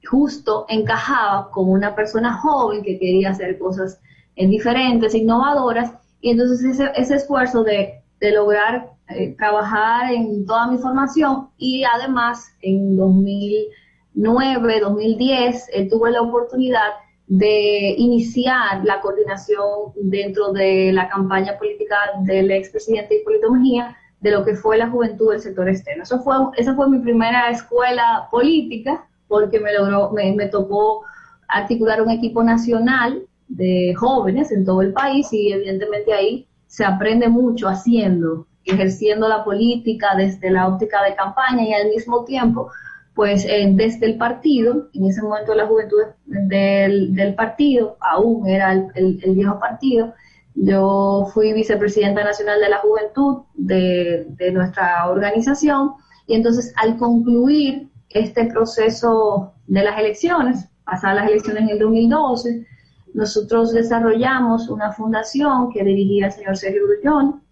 [0.05, 4.01] justo encajaba como una persona joven que quería hacer cosas
[4.37, 10.79] diferentes, innovadoras, y entonces ese, ese esfuerzo de, de lograr eh, trabajar en toda mi
[10.79, 16.93] formación y además en 2009, 2010 eh, tuve la oportunidad
[17.27, 24.45] de iniciar la coordinación dentro de la campaña política del expresidente Hipólito Mejía de lo
[24.45, 26.05] que fue la juventud del sector externo.
[26.05, 31.05] Eso fue, esa fue mi primera escuela política porque me logró, me, me tocó
[31.49, 37.29] articular un equipo nacional de jóvenes en todo el país y evidentemente ahí se aprende
[37.29, 42.71] mucho haciendo ejerciendo la política desde la óptica de campaña y al mismo tiempo,
[43.15, 49.59] pues desde el partido, en ese momento la juventud del, partido, aún era el, viejo
[49.59, 50.15] partido,
[50.55, 55.93] yo fui vicepresidenta nacional de la juventud de, de nuestra organización.
[56.27, 62.67] Y entonces al concluir este proceso de las elecciones, pasadas las elecciones en el 2012,
[63.15, 67.43] nosotros desarrollamos una fundación que dirigía el señor Sergio Grullón,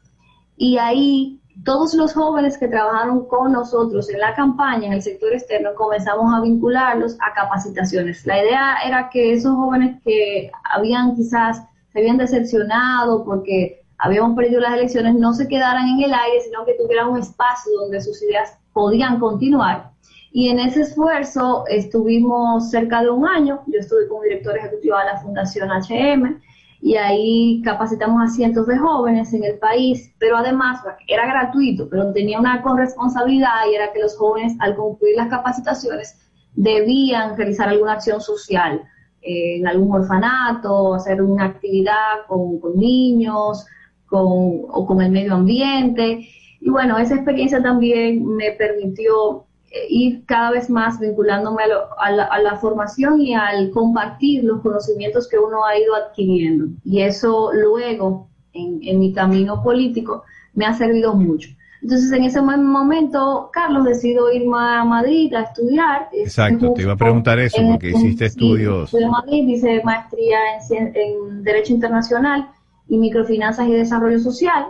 [0.57, 5.33] y ahí todos los jóvenes que trabajaron con nosotros en la campaña, en el sector
[5.33, 8.25] externo, comenzamos a vincularlos a capacitaciones.
[8.27, 14.61] La idea era que esos jóvenes que habían quizás, se habían decepcionado porque habíamos perdido
[14.61, 18.23] las elecciones, no se quedaran en el aire, sino que tuvieran un espacio donde sus
[18.23, 19.91] ideas podían continuar.
[20.33, 25.05] Y en ese esfuerzo estuvimos cerca de un año, yo estuve como director ejecutivo de
[25.07, 26.41] la Fundación HM,
[26.83, 32.13] y ahí capacitamos a cientos de jóvenes en el país, pero además era gratuito, pero
[32.13, 36.19] tenía una corresponsabilidad y era que los jóvenes al concluir las capacitaciones
[36.55, 38.83] debían realizar alguna acción social
[39.21, 43.67] eh, en algún orfanato, hacer una actividad con, con niños
[44.07, 46.27] con, o con el medio ambiente.
[46.61, 49.47] Y bueno, esa experiencia también me permitió
[49.89, 51.63] ir cada vez más vinculándome
[51.99, 56.67] a, la, formación y al compartir los conocimientos que uno ha ido adquiriendo.
[56.85, 61.51] Y eso luego, en, mi camino político, me ha servido mucho.
[61.83, 66.09] Entonces, en ese momento, Carlos decidió irme a Madrid a estudiar.
[66.13, 68.93] Exacto, te iba a preguntar eso, porque hiciste estudios.
[68.93, 72.51] en Madrid, hice maestría en, en Derecho Internacional
[72.89, 74.67] y Microfinanzas y Desarrollo Social.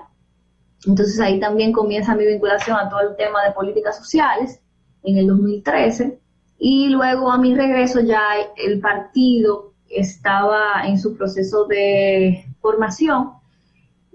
[0.86, 4.60] Entonces, ahí también comienza mi vinculación a todo el tema de políticas sociales
[5.02, 6.18] en el 2013
[6.58, 8.22] y luego a mi regreso ya
[8.56, 13.32] el partido estaba en su proceso de formación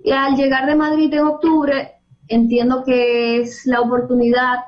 [0.03, 1.91] y al llegar de Madrid en octubre
[2.27, 4.59] entiendo que es la oportunidad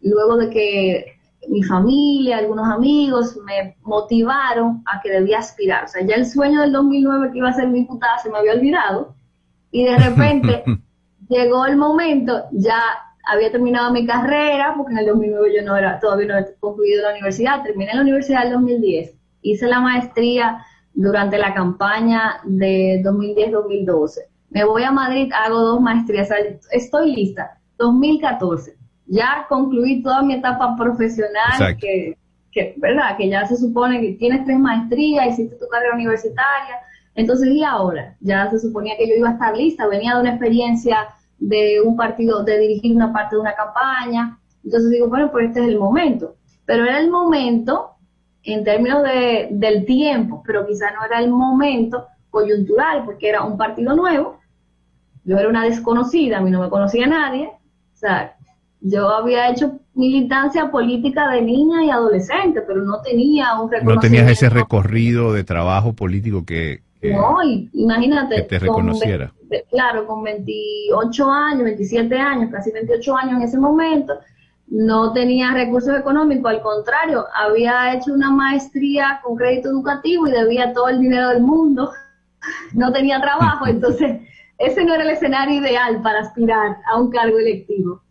[0.00, 1.14] luego de que
[1.48, 5.84] mi familia, algunos amigos me motivaron a que debía aspirar.
[5.84, 8.52] O sea, ya el sueño del 2009 que iba a ser diputada se me había
[8.52, 9.14] olvidado
[9.70, 10.64] y de repente
[11.28, 12.80] llegó el momento, ya
[13.26, 17.02] había terminado mi carrera, porque en el 2009 yo no era, todavía no había concluido
[17.02, 24.20] la universidad, terminé la universidad en 2010, hice la maestría durante la campaña de 2010-2012.
[24.50, 26.28] Me voy a Madrid, hago dos maestrías,
[26.70, 28.76] estoy lista, 2014.
[29.06, 32.16] Ya concluí toda mi etapa profesional, que,
[32.52, 33.16] que, ¿verdad?
[33.16, 36.76] Que ya se supone que tienes tres maestrías, hiciste tu carrera universitaria.
[37.16, 38.16] Entonces, ¿y ahora?
[38.20, 41.08] Ya se suponía que yo iba a estar lista, venía de una experiencia
[41.46, 44.38] de un partido, de dirigir una parte de una campaña.
[44.64, 46.36] Entonces digo, bueno, pues este es el momento.
[46.64, 47.90] Pero era el momento
[48.42, 53.56] en términos de, del tiempo, pero quizá no era el momento coyuntural, porque era un
[53.56, 54.38] partido nuevo,
[55.24, 58.36] yo era una desconocida, a mí no me conocía nadie, o sea,
[58.80, 63.94] yo había hecho militancia política de niña y adolescente, pero no tenía un reconocimiento.
[63.94, 66.82] No tenías ese recorrido de trabajo político que,
[67.12, 67.36] no,
[67.72, 68.36] imagínate.
[68.36, 69.32] Que te reconociera.
[69.70, 74.14] claro, con 28 años, 27 años, casi 28 años en ese momento,
[74.66, 80.72] no tenía recursos económicos, al contrario, había hecho una maestría con crédito educativo y debía
[80.72, 81.92] todo el dinero del mundo,
[82.74, 84.22] no tenía trabajo, entonces
[84.58, 88.02] ese no era el escenario ideal para aspirar a un cargo electivo.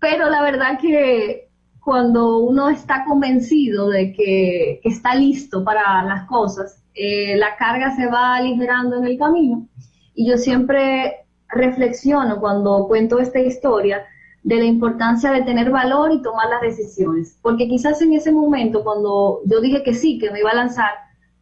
[0.00, 1.48] Pero la verdad que
[1.80, 7.94] cuando uno está convencido de que, que está listo para las cosas, eh, la carga
[7.94, 9.68] se va aligerando en el camino.
[10.14, 14.04] Y yo siempre reflexiono cuando cuento esta historia
[14.42, 17.38] de la importancia de tener valor y tomar las decisiones.
[17.40, 20.90] Porque quizás en ese momento, cuando yo dije que sí, que me iba a lanzar,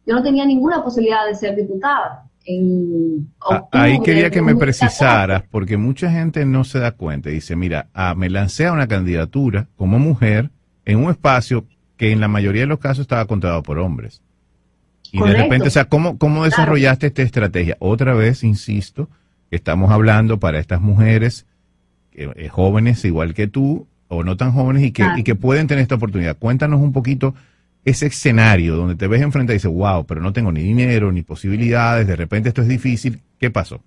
[0.05, 2.23] yo no tenía ninguna posibilidad de ser diputada.
[3.41, 7.29] Ah, ahí quería que me precisaras, porque mucha gente no se da cuenta.
[7.29, 10.51] Dice, mira, ah, me lancé a una candidatura como mujer
[10.85, 11.65] en un espacio
[11.97, 14.21] que en la mayoría de los casos estaba controlado por hombres.
[15.11, 17.77] Y de repente, o sea, ¿cómo, cómo desarrollaste esta estrategia?
[17.79, 19.09] Otra vez, insisto,
[19.51, 21.45] estamos hablando para estas mujeres
[22.13, 25.81] eh, jóvenes igual que tú, o no tan jóvenes, y que, y que pueden tener
[25.81, 26.37] esta oportunidad.
[26.37, 27.35] Cuéntanos un poquito
[27.85, 31.21] ese escenario donde te ves enfrente y dices, wow, pero no tengo ni dinero, ni
[31.21, 33.21] posibilidades, de repente esto es difícil.
[33.39, 33.81] ¿Qué pasó?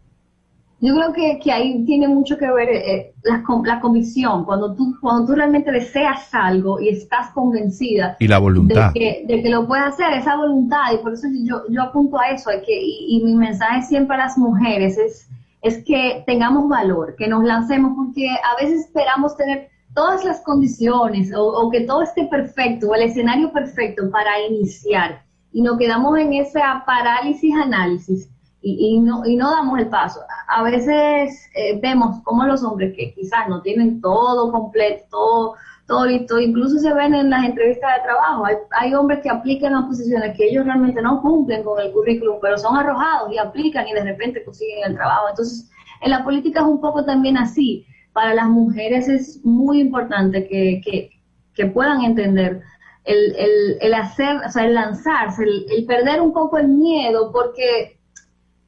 [0.82, 4.96] Yo creo que, que ahí tiene mucho que ver eh, la, la, convicción, cuando tú,
[5.02, 8.90] cuando tú realmente deseas algo y estás convencida y la voluntad.
[8.94, 12.18] De, que, de que lo puedes hacer, esa voluntad, y por eso yo, yo apunto
[12.18, 15.28] a eso, que, y, y mi mensaje siempre a las mujeres es,
[15.60, 21.30] es que tengamos valor, que nos lancemos, porque a veces esperamos tener todas las condiciones
[21.34, 26.18] o, o que todo esté perfecto, o el escenario perfecto para iniciar, y nos quedamos
[26.18, 28.30] en esa parálisis análisis
[28.62, 30.20] y, no, y no damos el paso.
[30.48, 35.54] A veces eh, vemos como los hombres que quizás no tienen todo completo, todo,
[35.86, 38.44] todo listo, incluso se ven en las entrevistas de trabajo.
[38.44, 42.36] Hay, hay hombres que aplican a posiciones que ellos realmente no cumplen con el currículum,
[42.40, 45.28] pero son arrojados y aplican y de repente consiguen el trabajo.
[45.30, 45.70] Entonces,
[46.02, 47.86] en la política es un poco también así.
[48.12, 51.10] Para las mujeres es muy importante que, que,
[51.54, 52.60] que puedan entender
[53.04, 57.30] el, el, el, hacer, o sea, el lanzarse, el, el perder un poco el miedo,
[57.32, 57.99] porque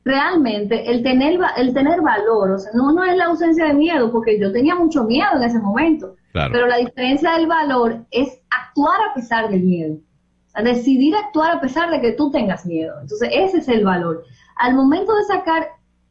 [0.05, 4.11] realmente el tener, el tener valor, o sea, no, no es la ausencia de miedo,
[4.11, 9.01] porque yo tenía mucho miedo en ese momento, pero la diferencia del valor es actuar
[9.11, 12.95] a pesar del miedo, o sea, decidir actuar a pesar de que tú tengas miedo.
[13.01, 14.25] Entonces, ese es el valor.
[14.57, 15.69] Al momento de sacar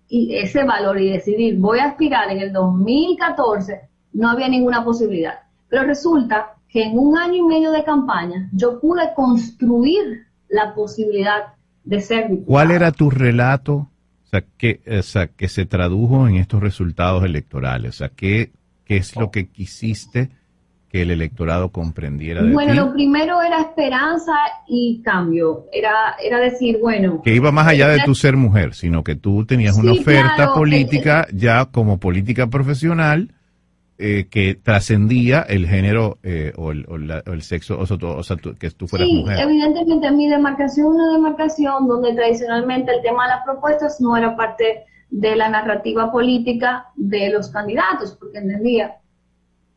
[0.10, 5.40] ese valor y decidir, voy a aspirar en el 2014, no había ninguna posibilidad.
[5.70, 11.54] Pero resulta que en un año y medio de campaña yo pude construir la posibilidad
[11.84, 16.36] de ser ¿Cuál era tu relato o sea, que, o sea, que se tradujo en
[16.36, 17.96] estos resultados electorales?
[17.96, 18.52] O sea, ¿qué,
[18.86, 20.30] qué es lo que quisiste
[20.92, 24.34] que el electorado comprendiera de Bueno, lo primero era esperanza
[24.68, 25.66] y cambio.
[25.72, 27.22] Era, era decir, bueno...
[27.24, 31.28] Que iba más allá de tu ser mujer, sino que tú tenías una oferta política
[31.34, 33.34] ya como política profesional
[34.02, 39.24] eh, que trascendía el género eh, o, el, sexo, o sea, que tú fueras sí,
[39.38, 44.86] evidentemente mi demarcación una demarcación donde tradicionalmente el tema de las propuestas no era parte
[45.12, 48.96] de la narrativa política de los candidatos, porque entendía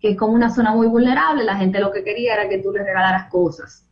[0.01, 2.83] que como una zona muy vulnerable, la gente lo que quería era que tú le
[2.83, 3.87] regalaras cosas.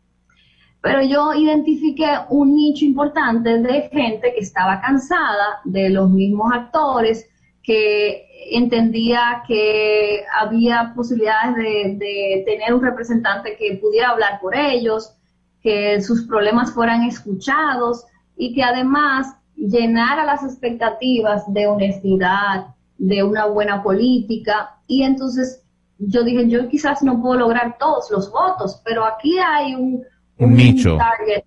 [0.80, 7.28] Pero yo identifiqué un nicho importante de gente que estaba cansada de los mismos actores,
[7.63, 15.15] que entendía que había posibilidades de, tener un representante que pudiera hablar por ellos,
[15.63, 18.05] que sus problemas fueran escuchados
[18.37, 22.67] y que además llenara las expectativas de honestidad,
[22.99, 24.79] de una buena política.
[24.87, 25.63] Y entonces
[25.99, 30.05] yo dije, yo quizás no puedo lograr todos los votos, pero aquí hay un,
[30.39, 30.99] nicho,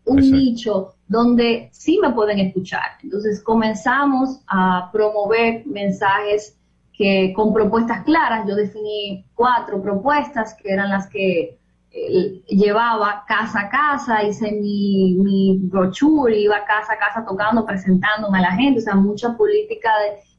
[0.06, 2.98] un nicho donde sí me pueden escuchar.
[3.04, 6.58] Entonces comenzamos a promover mensajes
[6.94, 11.60] que con propuestas claras, yo definí cuatro propuestas que eran las que
[11.92, 18.40] eh, llevaba casa a casa, hice mi, mi brochure, iba casa a casa tocando, presentándome
[18.40, 19.90] a la gente, o sea, mucha política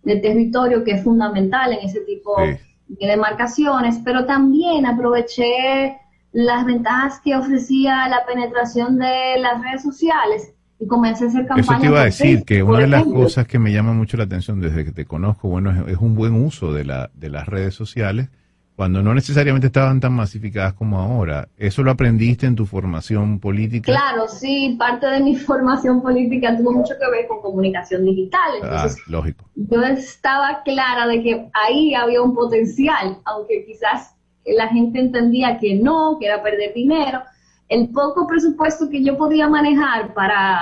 [0.02, 5.98] de, territorio que es fundamental en ese tipo de demarcaciones, pero también aproveché
[6.30, 11.70] las ventajas que ofrecía la penetración de las redes sociales y comencé a hacer campañas.
[11.70, 14.24] Eso te iba a decir, que una de las cosas que me llama mucho la
[14.24, 17.74] atención desde que te conozco, bueno, es, un buen uso de, la, de las redes
[17.74, 18.28] sociales
[18.76, 21.48] cuando no necesariamente estaban tan masificadas como ahora.
[21.56, 23.90] ¿Eso lo aprendiste en tu formación política?
[23.90, 28.50] Claro, sí, parte de mi formación política tuvo mucho que ver con comunicación digital.
[28.62, 29.46] ah, Entonces, lógico.
[29.54, 34.14] yo estaba clara de que ahí había un potencial, aunque quizás
[34.44, 37.22] la gente entendía que no, que era perder dinero.
[37.68, 40.60] El poco presupuesto que yo podía manejar para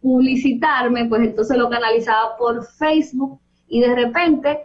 [0.00, 4.58] publicitarme, pues entonces lo canalizaba por Facebook y de repente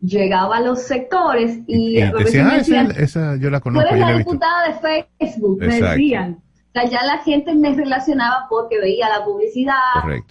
[0.00, 4.00] llegaba a los sectores y, decían, ah, esa, decían, esa yo la Tú conozco, eres
[4.00, 4.32] yo la la he visto.
[4.32, 6.32] diputada de Facebook, me decían.
[6.68, 9.74] O sea, ya la gente me relacionaba porque veía la publicidad,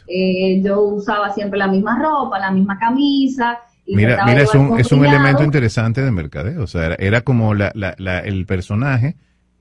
[0.07, 3.57] eh, yo usaba siempre la misma ropa, la misma camisa.
[3.85, 6.61] y Mira, mira, es un, es un elemento interesante de mercadeo.
[6.63, 9.15] O sea, era, era como la, la, la- el personaje,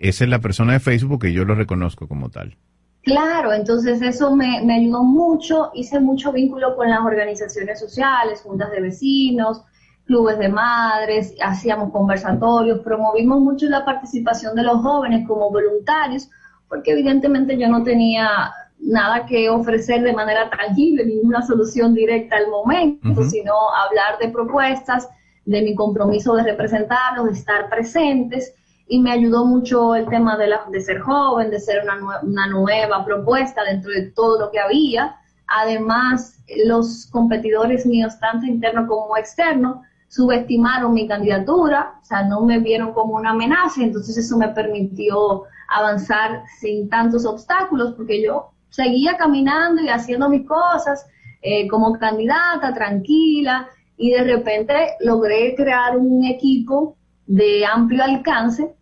[0.08, 2.56] esa es la persona de Facebook que yo lo reconozco como tal.
[3.02, 8.70] Claro, entonces eso me, me ayudó mucho, hice mucho vínculo con las organizaciones sociales, juntas
[8.70, 9.62] de vecinos,
[10.06, 16.30] clubes de madres, hacíamos conversatorios, promovimos mucho la participación de los jóvenes como voluntarios,
[16.68, 22.48] porque evidentemente yo no tenía nada que ofrecer de manera tangible, ninguna solución directa al
[22.48, 25.08] momento, sino hablar de propuestas,
[25.46, 28.54] de mi compromiso de representarlos, de estar presentes
[28.86, 32.46] y me ayudó mucho el tema de, la, de ser joven, de ser una, una
[32.48, 35.16] nueva propuesta dentro de todo lo que había.
[35.46, 39.78] Además, los competidores míos, tanto internos como externos,
[40.08, 45.42] subestimaron mi candidatura, o sea, no me vieron como una amenaza, entonces eso me permitió
[45.68, 51.06] avanzar sin tantos obstáculos, porque yo seguía caminando y haciendo mis cosas
[51.42, 56.96] eh, como candidata, tranquila, y de repente logré crear un equipo
[57.26, 58.74] de amplio alcance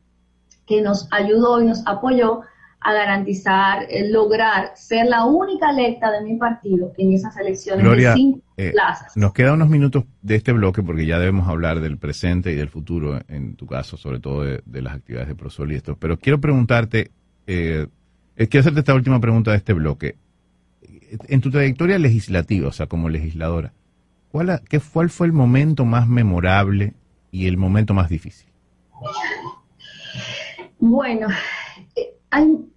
[0.67, 2.41] que nos ayudó y nos apoyó
[2.85, 8.11] a garantizar, eh, lograr ser la única electa de mi partido en esas elecciones Gloria,
[8.11, 9.17] de cinco eh, plazas.
[9.17, 12.69] Nos quedan unos minutos de este bloque porque ya debemos hablar del presente y del
[12.71, 15.97] futuro, en tu caso, sobre todo de, de las actividades de Prosol y esto.
[15.97, 17.13] Pero quiero preguntarte,
[17.47, 17.87] eh,
[18.37, 20.17] eh, quiero hacerte esta última pregunta de este bloque.
[21.29, 23.73] En tu trayectoria legislativa, o sea, como legisladora,
[24.33, 26.95] ¿cuál, ha- qué, ¿cuál fue el momento más memorable
[27.33, 28.49] y el momento más difícil?
[30.79, 31.29] Bueno,
[31.97, 32.15] eh,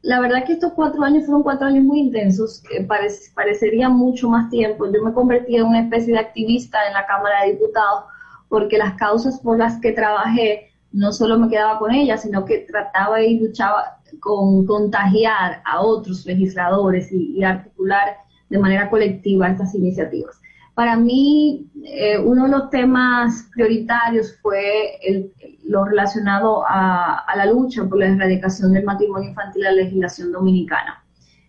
[0.02, 4.30] la verdad que estos cuatro años fueron cuatro años muy intensos, que parec- parecería mucho
[4.30, 4.86] más tiempo.
[4.92, 8.06] Yo me convertí en una especie de activista en la Cámara de Diputados
[8.48, 12.60] porque las causas por las que trabajé no solo me quedaba con ellas, sino que
[12.60, 18.18] trataba y luchaba con contagiar a otros legisladores y articular
[18.50, 20.40] de manera colectiva estas iniciativas.
[20.76, 25.32] Para mí, eh, uno de los temas prioritarios fue el-
[25.64, 31.04] lo relacionado a, la lucha por la erradicación del matrimonio infantil en la legislación dominicana.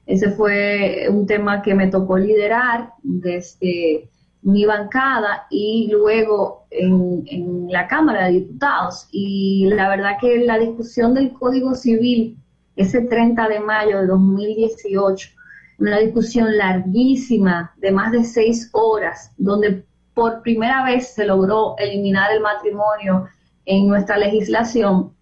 [0.06, 4.08] Ese fue un tema que me tocó liderar desde
[4.42, 9.08] mi bancada y luego en la Cámara de Diputados.
[9.10, 12.38] Y la verdad que la discusión del Código Civil,
[12.76, 15.30] ese 30 de mayo de 2018,
[15.78, 22.32] una discusión larguísima de más de seis horas, donde por primera vez se logró eliminar
[22.32, 23.28] el matrimonio
[23.66, 25.12] en nuestra legislación,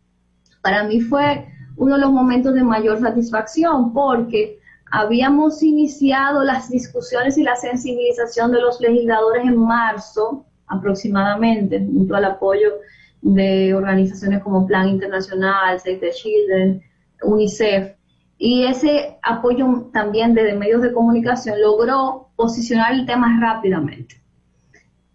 [0.62, 1.46] para mí fue
[1.76, 4.58] uno de los momentos de mayor satisfacción porque
[4.90, 12.24] habíamos iniciado las discusiones y la sensibilización de los legisladores en marzo aproximadamente, junto al
[12.24, 12.74] apoyo
[13.20, 16.82] de organizaciones como Plan Internacional, Save the Children,
[17.22, 17.94] UNICEF,
[18.38, 24.20] y ese apoyo también de medios de comunicación logró posicionar el tema rápidamente.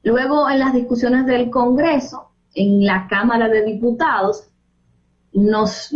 [0.04, 4.50] Luego, en las discusiones del Congreso, en la Cámara de Diputados,
[5.34, 5.94] nos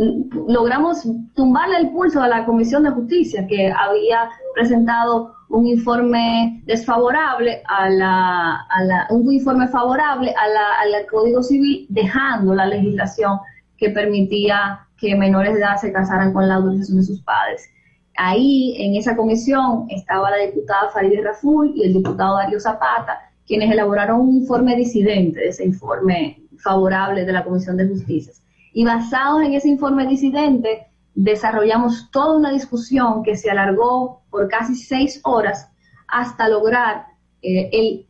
[0.47, 7.63] logramos tumbarle el pulso a la Comisión de Justicia, que había presentado un informe desfavorable
[7.67, 13.39] a la, a la un informe favorable a la, al Código Civil, dejando la legislación
[13.77, 17.69] que permitía que menores de edad se casaran con la autorización de sus padres.
[18.15, 23.69] Ahí, en esa comisión, estaba la diputada Farideh Raful y el diputado Darío Zapata, quienes
[23.69, 28.33] elaboraron un informe disidente de ese informe favorable de la Comisión de Justicia.
[28.71, 34.75] Y basados en ese informe disidente, desarrollamos toda una discusión que se alargó por casi
[34.75, 35.69] seis horas
[36.07, 37.07] hasta lograr
[37.41, 38.05] eh, el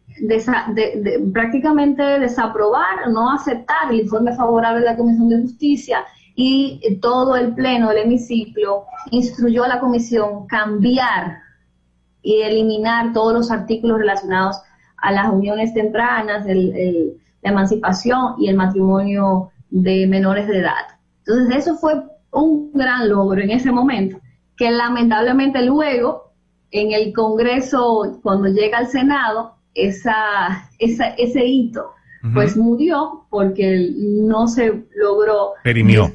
[1.33, 6.05] prácticamente desaprobar, no aceptar el informe favorable de la Comisión de Justicia
[6.35, 11.37] y todo el pleno del hemiciclo instruyó a la Comisión cambiar
[12.21, 14.57] y eliminar todos los artículos relacionados
[14.97, 20.97] a las uniones tempranas, el, el, la emancipación y el matrimonio de menores de edad.
[21.25, 21.93] Entonces eso fue
[22.31, 24.17] un gran logro en ese momento,
[24.57, 26.31] que lamentablemente luego
[26.71, 31.91] en el Congreso, cuando llega al Senado, esa, esa, ese hito
[32.33, 35.53] pues murió porque no se logró.
[35.63, 36.09] Perimió.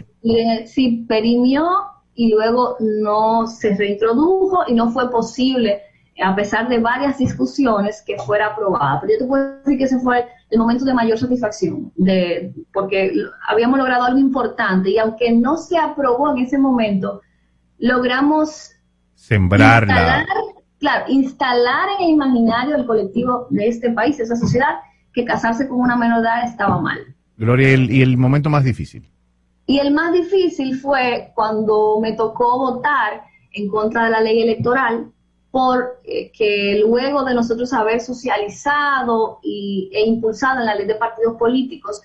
[0.66, 1.66] Sí, perimió
[2.14, 5.82] y luego no se reintrodujo y no fue posible,
[6.22, 9.00] a pesar de varias discusiones, que fuera aprobada.
[9.00, 13.12] Pero yo te puedo decir que ese fue el momento de mayor satisfacción, de, porque
[13.46, 17.20] habíamos logrado algo importante y aunque no se aprobó en ese momento,
[17.78, 18.72] logramos
[19.14, 19.94] sembrarla.
[19.94, 20.26] Instalar,
[20.80, 24.80] claro, instalar en el imaginario del colectivo de este país, de esa sociedad,
[25.12, 26.98] que casarse con una menor edad estaba mal.
[27.36, 29.08] Gloria, ¿y el momento más difícil?
[29.68, 35.12] Y el más difícil fue cuando me tocó votar en contra de la ley electoral,
[35.50, 41.36] porque eh, luego de nosotros haber socializado y, e impulsado en la ley de partidos
[41.36, 42.00] políticos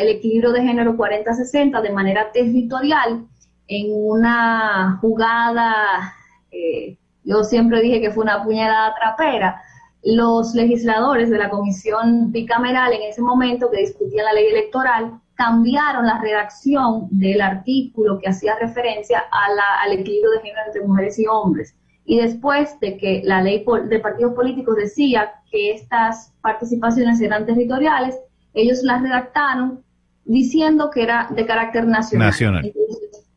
[0.00, 3.24] el equilibrio de género 40-60 de manera territorial,
[3.68, 6.12] en una jugada,
[6.50, 9.62] eh, yo siempre dije que fue una puñalada trapera,
[10.02, 16.06] los legisladores de la comisión bicameral en ese momento que discutían la ley electoral cambiaron
[16.06, 21.74] la redacción del artículo que hacía referencia al equilibrio de género entre mujeres y hombres.
[22.04, 28.16] Y después de que la ley de partidos políticos decía que estas participaciones eran territoriales,
[28.52, 29.82] ellos las redactaron
[30.24, 32.28] diciendo que era de carácter nacional.
[32.28, 32.72] Nacional.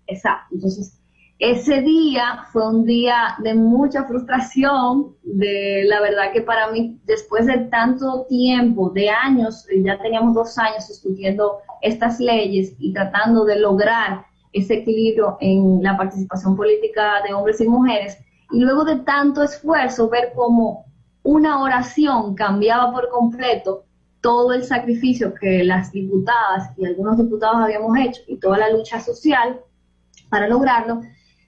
[0.07, 0.55] exacto.
[0.55, 0.96] Entonces,
[1.39, 7.45] ese día fue un día de mucha frustración, de la verdad que para mí, después
[7.45, 13.59] de tanto tiempo, de años, ya teníamos dos años discutiendo estas leyes y tratando de
[13.59, 18.17] lograr ese equilibrio en la participación política de hombres y mujeres,
[18.51, 20.85] y luego de tanto esfuerzo ver cómo
[21.21, 23.83] una oración cambiaba por completo
[24.21, 28.99] todo el sacrificio que las diputadas y algunos diputados habíamos hecho y toda la lucha
[28.99, 29.59] social
[30.29, 31.01] para lograrlo,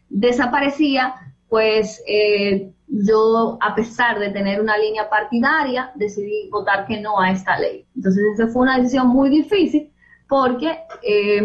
[0.10, 1.16] desaparecía,
[1.47, 7.32] pues eh, yo, a pesar de tener una línea partidaria, decidí votar que no a
[7.32, 7.86] esta ley.
[7.95, 9.91] Entonces, esa fue una decisión muy difícil
[10.28, 11.43] porque eh,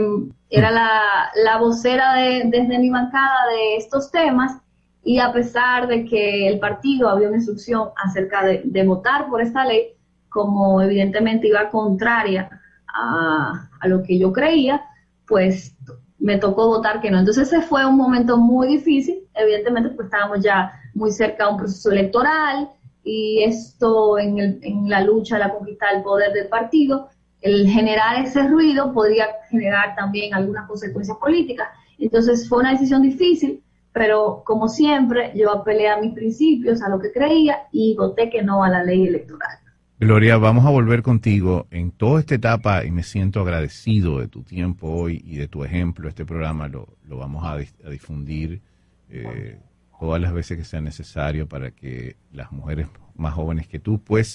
[0.50, 4.58] era la, vocera de, desde mi bancada de estos temas
[5.02, 9.64] y a pesar de que el partido había una instrucción acerca de, votar por esta
[9.64, 9.94] ley,
[10.28, 12.48] como evidentemente iba contraria
[12.86, 14.82] a, a, lo que yo creía,
[15.26, 15.73] pues
[16.18, 17.18] me tocó votar que no.
[17.18, 21.58] Entonces ese fue un momento muy difícil, evidentemente pues estábamos ya muy cerca de un
[21.58, 22.70] proceso electoral
[23.02, 27.08] y esto en, el, en la lucha, la conquista del poder del partido,
[27.40, 31.68] el generar ese ruido podría generar también algunas consecuencias políticas.
[31.98, 33.62] Entonces fue una decisión difícil,
[33.92, 38.42] pero como siempre yo apelé a mis principios, a lo que creía y voté que
[38.42, 39.58] no a la ley electoral.
[40.04, 44.42] Gloria, vamos a volver contigo en toda esta etapa y me siento agradecido de tu
[44.42, 46.10] tiempo hoy y de tu ejemplo.
[46.10, 47.56] Este programa lo, vamos a,
[47.88, 48.60] difundir
[49.08, 49.58] eh,
[49.98, 54.34] todas las veces que sea necesario para que las mujeres más jóvenes que tú, pues,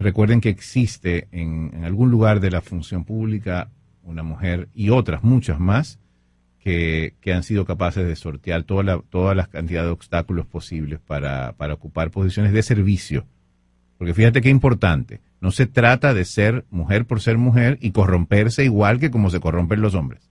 [0.00, 3.70] recuerden que existe en, algún lugar de la función pública
[4.02, 6.00] una mujer y otras, muchas más,
[6.58, 11.52] que, han sido capaces de sortear toda la, toda la cantidad de obstáculos posibles para,
[11.52, 13.24] para ocupar posiciones de servicio
[13.98, 15.20] porque fíjate qué importante.
[15.40, 19.40] No se trata de ser mujer por ser mujer y corromperse igual que como se
[19.40, 20.30] corrompen los hombres,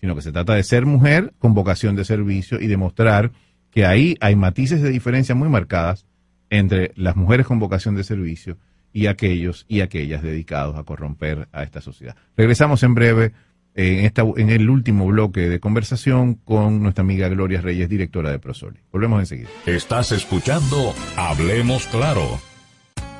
[0.00, 3.32] sino que se trata de ser mujer con vocación de servicio y demostrar
[3.70, 6.06] que ahí hay matices de diferencia muy marcadas
[6.50, 8.58] entre las mujeres con vocación de servicio
[8.92, 12.16] y aquellos y aquellas dedicados a corromper a esta sociedad.
[12.36, 13.32] Regresamos en breve
[13.74, 18.40] en, esta, en el último bloque de conversación con nuestra amiga Gloria Reyes, directora de
[18.40, 18.80] Prosoli.
[18.90, 19.48] Volvemos enseguida.
[19.64, 22.49] Estás escuchando Hablemos Claro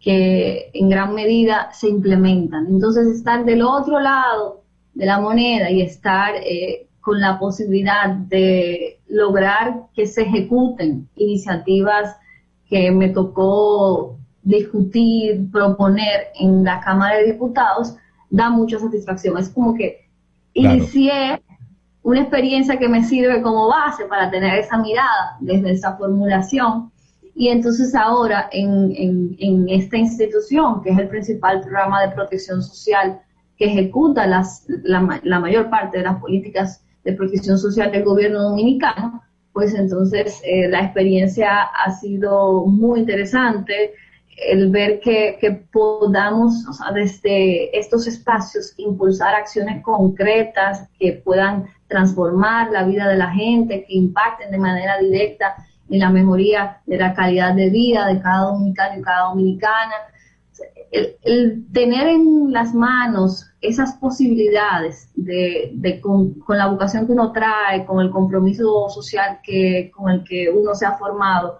[0.03, 2.67] que en gran medida se implementan.
[2.67, 4.61] Entonces, estar del otro lado
[4.93, 12.17] de la moneda y estar eh, con la posibilidad de lograr que se ejecuten iniciativas
[12.67, 17.95] que me tocó discutir, proponer en la Cámara de Diputados,
[18.29, 19.37] da mucha satisfacción.
[19.37, 20.09] Es como que
[20.53, 21.41] inicié
[22.01, 26.91] una experiencia que me sirve como base para tener esa mirada desde esa formulación.
[27.35, 28.93] Y entonces ahora en,
[29.39, 33.21] en, esta institución, que es el principal programa de protección social
[33.57, 38.41] que ejecuta las, la, la, mayor parte de las políticas de protección social del gobierno
[38.43, 43.93] dominicano, pues entonces eh, la experiencia ha sido muy interesante
[44.35, 52.83] el ver que, que podamos, desde estos espacios, impulsar acciones concretas que puedan transformar la
[52.83, 55.55] vida de la gente, que impacten de manera directa
[55.89, 59.93] en la mejoría de la calidad de vida de cada dominicano y cada dominicana.
[60.91, 67.31] El, tener en las manos esas posibilidades de, de con, con, la vocación que uno
[67.31, 71.57] trae, con el compromiso social que, con el que uno se ha formado,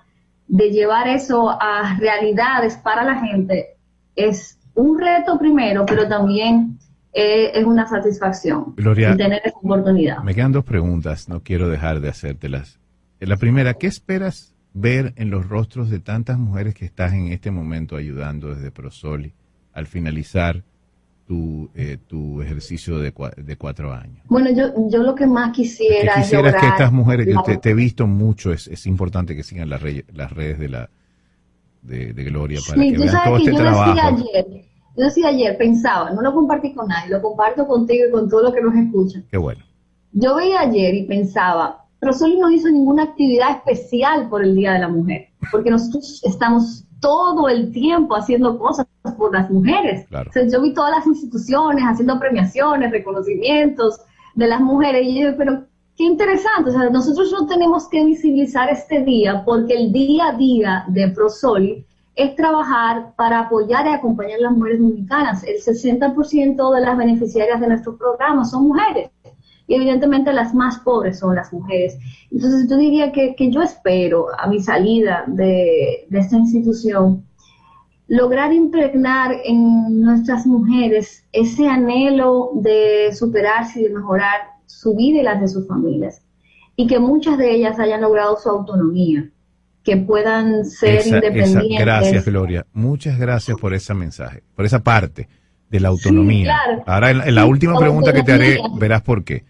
[0.47, 3.77] de llevar eso a realidades para la gente
[4.15, 6.77] es un reto primero, pero también
[7.13, 10.23] eh, es una satisfacción tener esa oportunidad.
[10.23, 12.79] Me quedan dos preguntas, no quiero dejar de hacértelas.
[13.25, 17.51] La primera, ¿qué esperas ver en los rostros de tantas mujeres que estás en este
[17.51, 19.33] momento ayudando desde Prosoli
[19.73, 20.63] al finalizar
[21.25, 24.23] tu, eh, tu ejercicio de, de, cuatro años?
[24.27, 26.15] Bueno, yo, yo lo que más quisiera...
[26.15, 29.81] quisieras que estas mujeres, yo te, he visto mucho, es, es importante que sigan las,
[30.13, 30.89] las redes de la
[31.81, 33.99] de, Gloria para que vean todo este trabajo.
[34.01, 34.45] Ayer,
[34.95, 38.43] yo decía ayer, pensaba, no lo compartí con nadie, lo comparto contigo y con todo
[38.43, 39.25] lo que nos escuchan.
[39.31, 39.63] Qué bueno.
[40.11, 44.79] Yo veía ayer y pensaba, Prosoli no hizo ninguna actividad especial por el Día de
[44.79, 48.87] la Mujer, porque nosotros estamos todo el tiempo haciendo cosas
[49.17, 50.07] por las mujeres.
[50.51, 53.99] yo vi todas las instituciones haciendo premiaciones, reconocimientos
[54.35, 55.65] de las mujeres y yo pero
[55.97, 60.37] qué interesante, o sea, nosotros no tenemos que visibilizar este día porque el día a
[60.37, 61.85] día de Prosoli
[62.15, 65.43] es trabajar para apoyar y acompañar a las mujeres dominicanas.
[65.43, 69.09] El 60% de las beneficiarias de nuestro programa son mujeres
[69.67, 71.97] y evidentemente las más pobres son las mujeres.
[72.31, 77.25] Entonces yo diría que, yo espero a mi salida de, de esta institución
[78.07, 85.23] lograr impregnar en nuestras mujeres ese anhelo de superarse y de mejorar su vida y
[85.23, 86.21] las de sus familias
[86.75, 89.29] y que muchas de ellas hayan logrado su autonomía,
[89.83, 91.79] que puedan ser independientes.
[91.79, 92.65] gracias, Gloria.
[92.73, 95.27] Muchas gracias por ese mensaje, por esa parte
[95.69, 96.55] de la autonomía.
[96.85, 99.43] Ahora, en, la última pregunta que te haré, verás por qué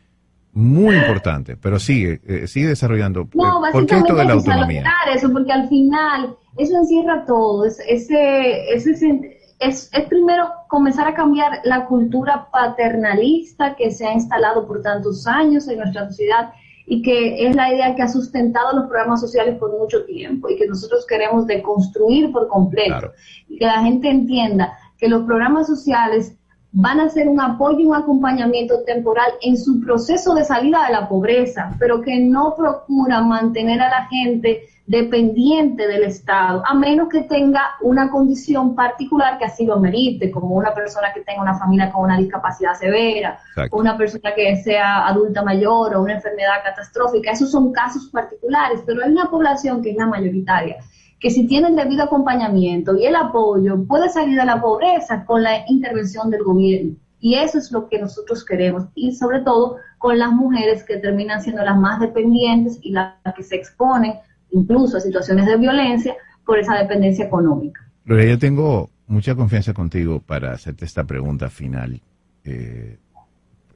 [0.54, 3.28] muy importante, pero sigue, eh, sigue desarrollando.
[3.34, 4.84] No, ¿Por qué esto de la autonomía?
[5.14, 7.66] Eso, porque al final eso encierra todo.
[7.66, 14.14] Es, ese, ese, es, es primero comenzar a cambiar la cultura paternalista que se ha
[14.14, 16.54] instalado por tantos años en nuestra sociedad
[16.86, 20.58] y que es la idea que ha sustentado los programas sociales por mucho tiempo y
[20.58, 23.12] que nosotros queremos deconstruir por completo
[23.48, 26.38] y que la gente entienda que los programas sociales
[26.74, 30.94] van a ser un apoyo y un acompañamiento temporal en su proceso de salida de
[30.94, 37.08] la pobreza, pero que no procuran mantener a la gente dependiente del Estado, a menos
[37.10, 41.58] que tenga una condición particular que así lo merite, como una persona que tenga una
[41.58, 46.64] familia con una discapacidad severa, o una persona que sea adulta mayor o una enfermedad
[46.64, 47.32] catastrófica.
[47.32, 50.78] Esos son casos particulares, pero hay una población que es la mayoritaria,
[51.24, 55.42] que si tiene el debido acompañamiento y el apoyo, puede salir de la pobreza con
[55.42, 56.98] la intervención del gobierno.
[57.22, 58.88] Y eso es lo que nosotros queremos.
[58.94, 63.42] Y sobre todo con las mujeres que terminan siendo las más dependientes y las que
[63.42, 64.16] se exponen
[64.52, 66.14] incluso a situaciones de violencia
[66.46, 67.90] por esa dependencia económica.
[68.04, 72.02] Gloria, yo tengo mucha confianza contigo para hacerte esta pregunta final
[72.44, 72.98] eh,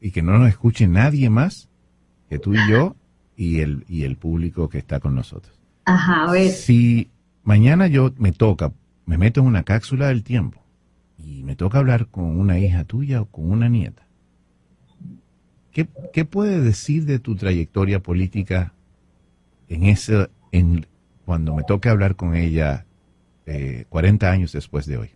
[0.01, 1.69] y que no nos escuche nadie más
[2.29, 2.93] que tú y yo
[3.37, 5.57] y el, y el público que está con nosotros.
[5.85, 6.51] Ajá, a ver.
[6.51, 7.09] Si
[7.47, 8.73] mañana yo me toca,
[9.05, 10.61] me meto en una cápsula del tiempo
[11.17, 14.05] y me toca hablar con una hija tuya o con una nieta,
[15.71, 18.73] ¿qué, qué puede decir de tu trayectoria política
[19.69, 20.87] en ese, en,
[21.25, 22.85] cuando me toque hablar con ella
[23.45, 25.09] eh, 40 años después de hoy,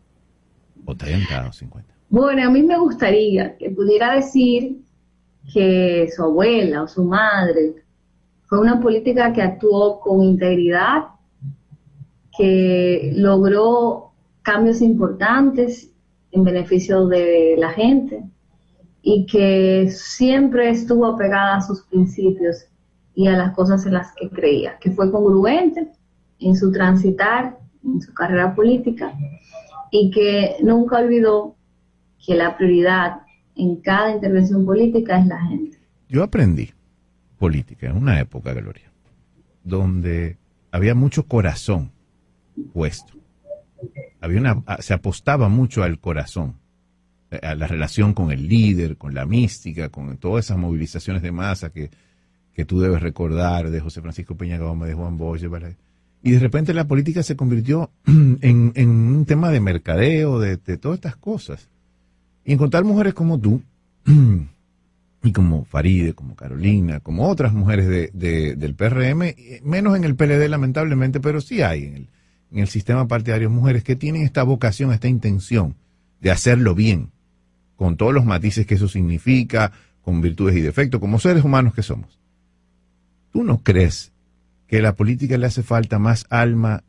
[0.86, 1.94] o 30 o 50?
[2.10, 4.78] Bueno, a mí me gustaría que pudiera decir
[5.54, 7.76] que su abuela o su madre
[8.44, 11.08] fue una política que actuó con integridad,
[12.38, 14.12] que logró
[14.42, 15.92] cambios importantes
[16.32, 18.24] en beneficio de la gente
[19.02, 22.66] y que siempre estuvo apegada a sus principios
[23.14, 25.92] y a las cosas en las que creía, que fue congruente
[26.40, 29.14] en su transitar, en su carrera política
[29.92, 31.56] y que nunca olvidó
[32.26, 33.22] que la prioridad
[33.56, 35.78] en cada intervención política es la gente.
[36.08, 36.72] Yo aprendí
[37.38, 38.92] política en una época, Gloria,
[39.64, 40.38] donde
[40.72, 41.92] había mucho corazón
[42.74, 43.14] puesto.
[44.20, 46.56] Había una, se apostaba mucho al corazón,
[47.42, 51.72] a la relación con el líder, con la mística, con todas esas movilizaciones de masa
[51.72, 51.90] que,
[52.54, 55.44] que tú debes recordar de José Francisco Peña Gómez, de Juan Bosch,
[56.24, 60.78] y de repente la política se convirtió en, en un tema de mercadeo, de, de,
[60.78, 61.68] todas estas cosas.
[62.46, 63.62] Y encontrar mujeres como tú,
[65.24, 70.16] y como Faride, como Carolina, como otras mujeres de, de, del PRM, menos en el
[70.16, 72.08] PLD lamentablemente, pero sí hay en el,
[72.52, 75.76] en el sistema partidario mujeres que tienen esta vocación, esta intención
[76.20, 77.12] de hacerlo bien,
[77.76, 79.72] con todos los matices que eso significa,
[80.02, 82.20] con virtudes y defectos, como seres humanos que somos.
[83.32, 84.12] ¿Tú no crees
[84.68, 86.84] que a la política le hace falta más alma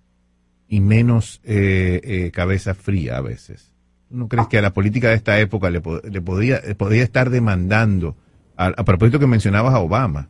[0.68, 3.72] y menos eh, eh, cabeza fría a veces?
[4.08, 6.58] ¿Tú no crees que a la política de esta época le, podía
[7.02, 8.16] estar demandando,
[8.56, 10.28] a, a, propósito que mencionabas a Obama,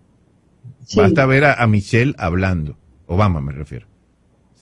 [0.85, 0.99] sí.
[0.99, 3.91] basta ver a, a, Michelle hablando, Obama me refiero.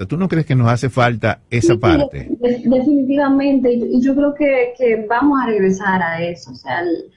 [0.01, 2.26] Sea, ¿tú no crees que nos hace falta esa sí, parte?
[2.64, 7.12] definitivamente, y yo creo que, que, vamos a regresar a eso, o sea, el,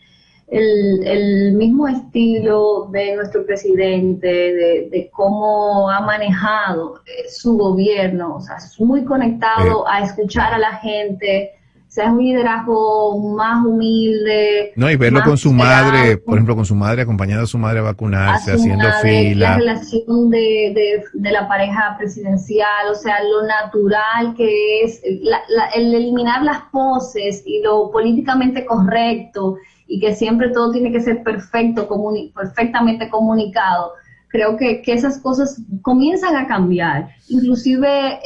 [0.49, 8.35] el, el, mismo estilo de nuestro presidente, de, de cómo ha manejado eh, su gobierno,
[8.35, 11.51] o sea, es muy conectado a escuchar a la gente,
[11.93, 14.73] sea, un liderazgo más humilde.
[14.75, 17.79] No, y verlo con su madre, por ejemplo, con su madre, acompañando a su madre
[17.79, 19.49] a vacunarse, a haciendo madre, fila.
[19.49, 25.41] La relación de, de, de, la pareja presidencial, o sea, lo natural que es, la,
[25.49, 30.99] la, el eliminar las poses y lo políticamente correcto y que siempre todo tiene que
[30.99, 33.91] ser perfecto, comuni perfectamente comunicado,
[34.29, 37.09] creo que, que, esas cosas comienzan a cambiar.
[37.29, 38.19] Inclusive,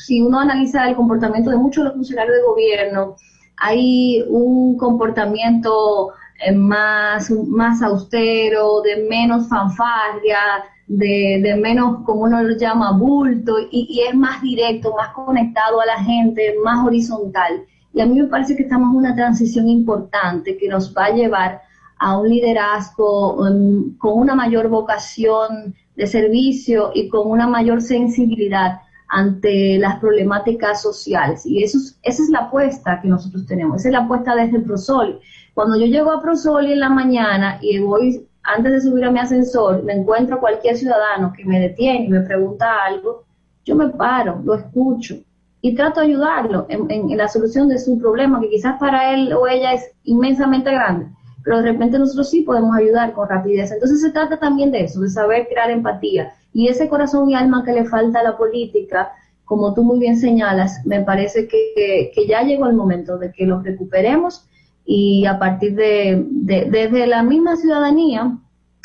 [0.00, 3.16] si uno analiza el comportamiento de muchos de los funcionarios de gobierno,
[3.56, 6.12] hay un comportamiento
[6.44, 10.38] eh, más, más austero, de menos fanfarria,
[10.86, 15.80] de, de, menos, como uno lo llama, bulto, y, y es más directo, más conectado
[15.80, 17.64] a la gente, más horizontal.
[17.92, 21.14] Y a mí me parece que estamos en una transición importante que nos va a
[21.14, 21.60] llevar
[21.98, 28.80] a un liderazgo um, con una mayor vocación de servicio y con una mayor sensibilidad
[29.10, 31.44] ante las problemáticas sociales.
[31.44, 34.60] Y eso es, esa es la apuesta que nosotros tenemos, esa es la apuesta desde
[34.60, 35.18] Prosoli.
[35.54, 39.18] Cuando yo llego a Prosoli en la mañana y voy, antes de subir a mi
[39.18, 43.24] ascensor, me encuentro a cualquier ciudadano que me detiene y me pregunta algo,
[43.64, 45.16] yo me paro, lo escucho,
[45.60, 49.12] y trato de ayudarlo en, en, en, la solución de su problema, que quizás para
[49.12, 51.08] él o ella es inmensamente grande,
[51.44, 53.70] pero de repente nosotros sí podemos ayudar con rapidez.
[53.72, 56.32] Entonces se trata también de eso, de saber crear empatía.
[56.52, 59.12] Y ese corazón y alma que le falta a la política,
[59.44, 63.32] como tú muy bien señalas, me parece que, que, que ya llegó el momento de
[63.32, 64.46] que lo recuperemos
[64.84, 68.36] y a partir de, de, desde la misma ciudadanía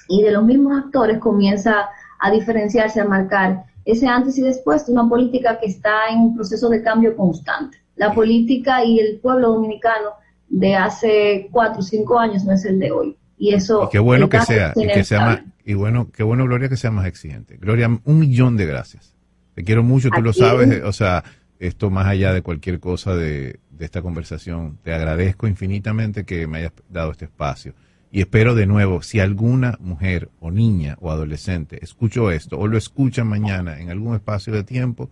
[0.07, 1.89] y de los mismos actores comienza
[2.20, 6.36] a diferenciarse, a marcar ese antes y después de una política que está en un
[6.36, 7.78] proceso de cambio constante.
[7.95, 10.09] La política y el pueblo dominicano
[10.49, 13.18] de hace cuatro o cinco años no es el de hoy.
[13.38, 13.88] Y eso.
[13.91, 16.91] qué bueno que sea, y que sea más, y bueno, qué bueno, Gloria, que sea
[16.91, 17.57] más exigente.
[17.57, 19.16] Gloria, un millón de gracias.
[19.55, 21.24] Te quiero mucho, tú lo sabes, o sea,
[21.59, 24.78] esto más allá de cualquier cosa de, de esta conversación.
[24.84, 27.74] Te agradezco infinitamente que me hayas dado este espacio.
[28.11, 32.78] Y espero de nuevo, si alguna mujer o niña o adolescente escuchó esto o lo
[32.78, 35.09] escucha mañana en algún espacio de tiempo,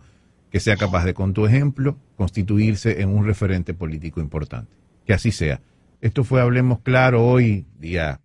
[0.50, 4.72] que sea capaz de, con tu ejemplo, constituirse en un referente político importante.
[5.04, 5.60] Que así sea.
[6.00, 8.20] Esto fue Hablemos Claro hoy, día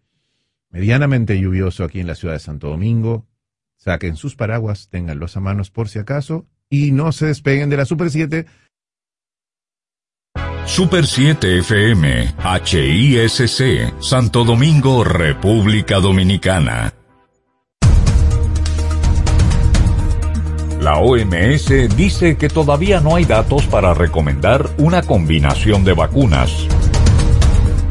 [0.70, 3.26] medianamente lluvioso aquí en la ciudad de Santo Domingo.
[3.78, 7.86] Saquen sus paraguas, tenganlos a manos por si acaso y no se despeguen de la
[7.86, 8.46] Super 7
[10.70, 16.94] Super 7 FM, HISC, Santo Domingo, República Dominicana.
[20.80, 26.68] La OMS dice que todavía no hay datos para recomendar una combinación de vacunas.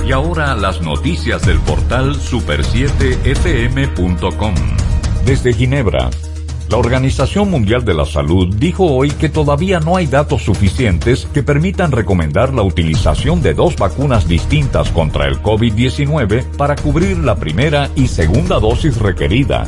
[0.08, 4.54] Y ahora las noticias del portal super7fm.com.
[5.26, 6.08] Desde Ginebra,
[6.70, 11.42] la Organización Mundial de la Salud dijo hoy que todavía no hay datos suficientes que
[11.42, 17.90] permitan recomendar la utilización de dos vacunas distintas contra el COVID-19 para cubrir la primera
[17.94, 19.66] y segunda dosis requerida.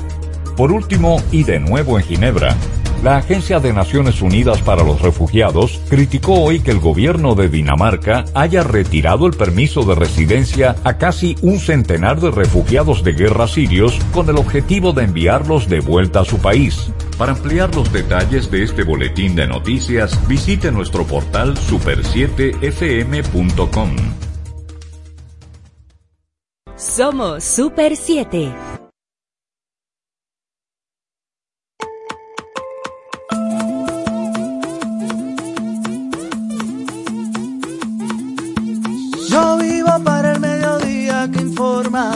[0.57, 2.57] Por último, y de nuevo en Ginebra,
[3.03, 8.25] la Agencia de Naciones Unidas para los Refugiados criticó hoy que el gobierno de Dinamarca
[8.35, 13.99] haya retirado el permiso de residencia a casi un centenar de refugiados de guerra sirios
[14.13, 16.93] con el objetivo de enviarlos de vuelta a su país.
[17.17, 23.97] Para ampliar los detalles de este boletín de noticias, visite nuestro portal super7fm.com.
[26.77, 28.51] Somos Super 7.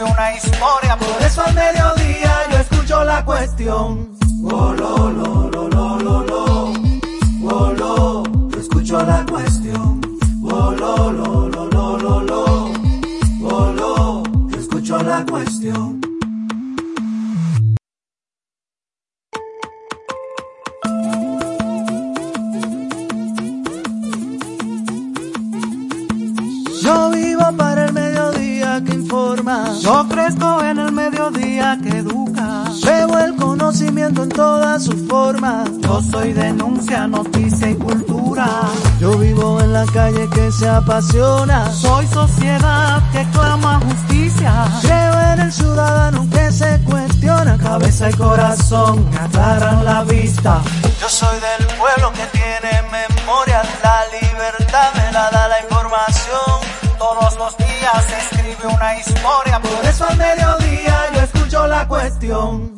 [0.00, 0.96] una historia.
[0.96, 4.16] Por eso al mediodía yo escucho la cuestión.
[4.44, 5.39] Oh, lo, lo,
[41.00, 44.66] Soy sociedad que clama justicia.
[44.82, 47.56] Creo en el ciudadano que se cuestiona.
[47.56, 50.60] Cabeza y corazón aclaran la vista.
[51.00, 53.62] Yo soy del pueblo que tiene memoria.
[53.82, 56.98] La libertad me la da la información.
[56.98, 59.58] Todos los días escribe una historia.
[59.58, 62.69] Por eso al mediodía yo escucho la cuestión.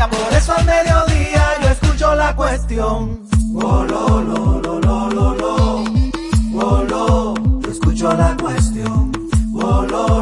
[0.00, 3.20] Por eso al mediodía yo escucho la cuestión.
[3.54, 3.86] Oh,
[6.88, 9.12] yo escucho la cuestión.
[9.52, 10.14] Lo,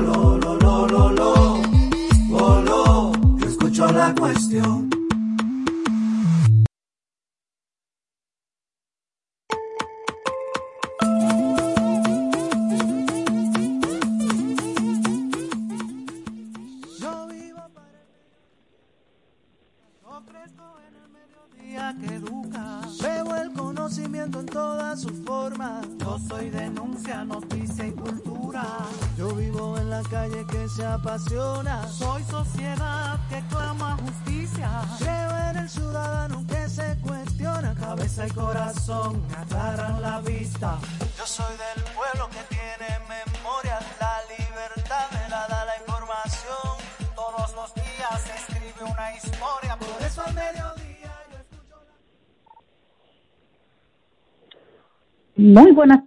[3.39, 4.82] yo escucho la cuestión.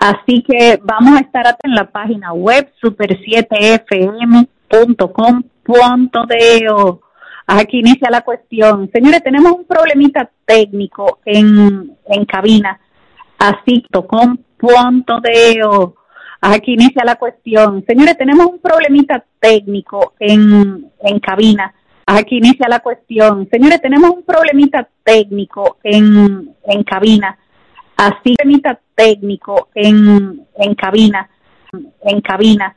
[0.00, 6.66] así que vamos a estar en la página web super7fm.com punto de
[7.48, 8.90] aquí inicia la cuestión.
[8.92, 12.78] Señores, tenemos un problemita técnico en, en cabina.
[13.38, 15.60] Así con punto de
[16.40, 17.84] aquí inicia la cuestión.
[17.86, 21.74] Señores, tenemos un problemita técnico en, en cabina.
[22.06, 23.48] Aquí inicia la cuestión.
[23.50, 27.38] Señores, tenemos un problemita técnico en, en cabina.
[27.96, 31.28] Así, problemita técnico en, en cabina.
[32.02, 32.76] En cabina.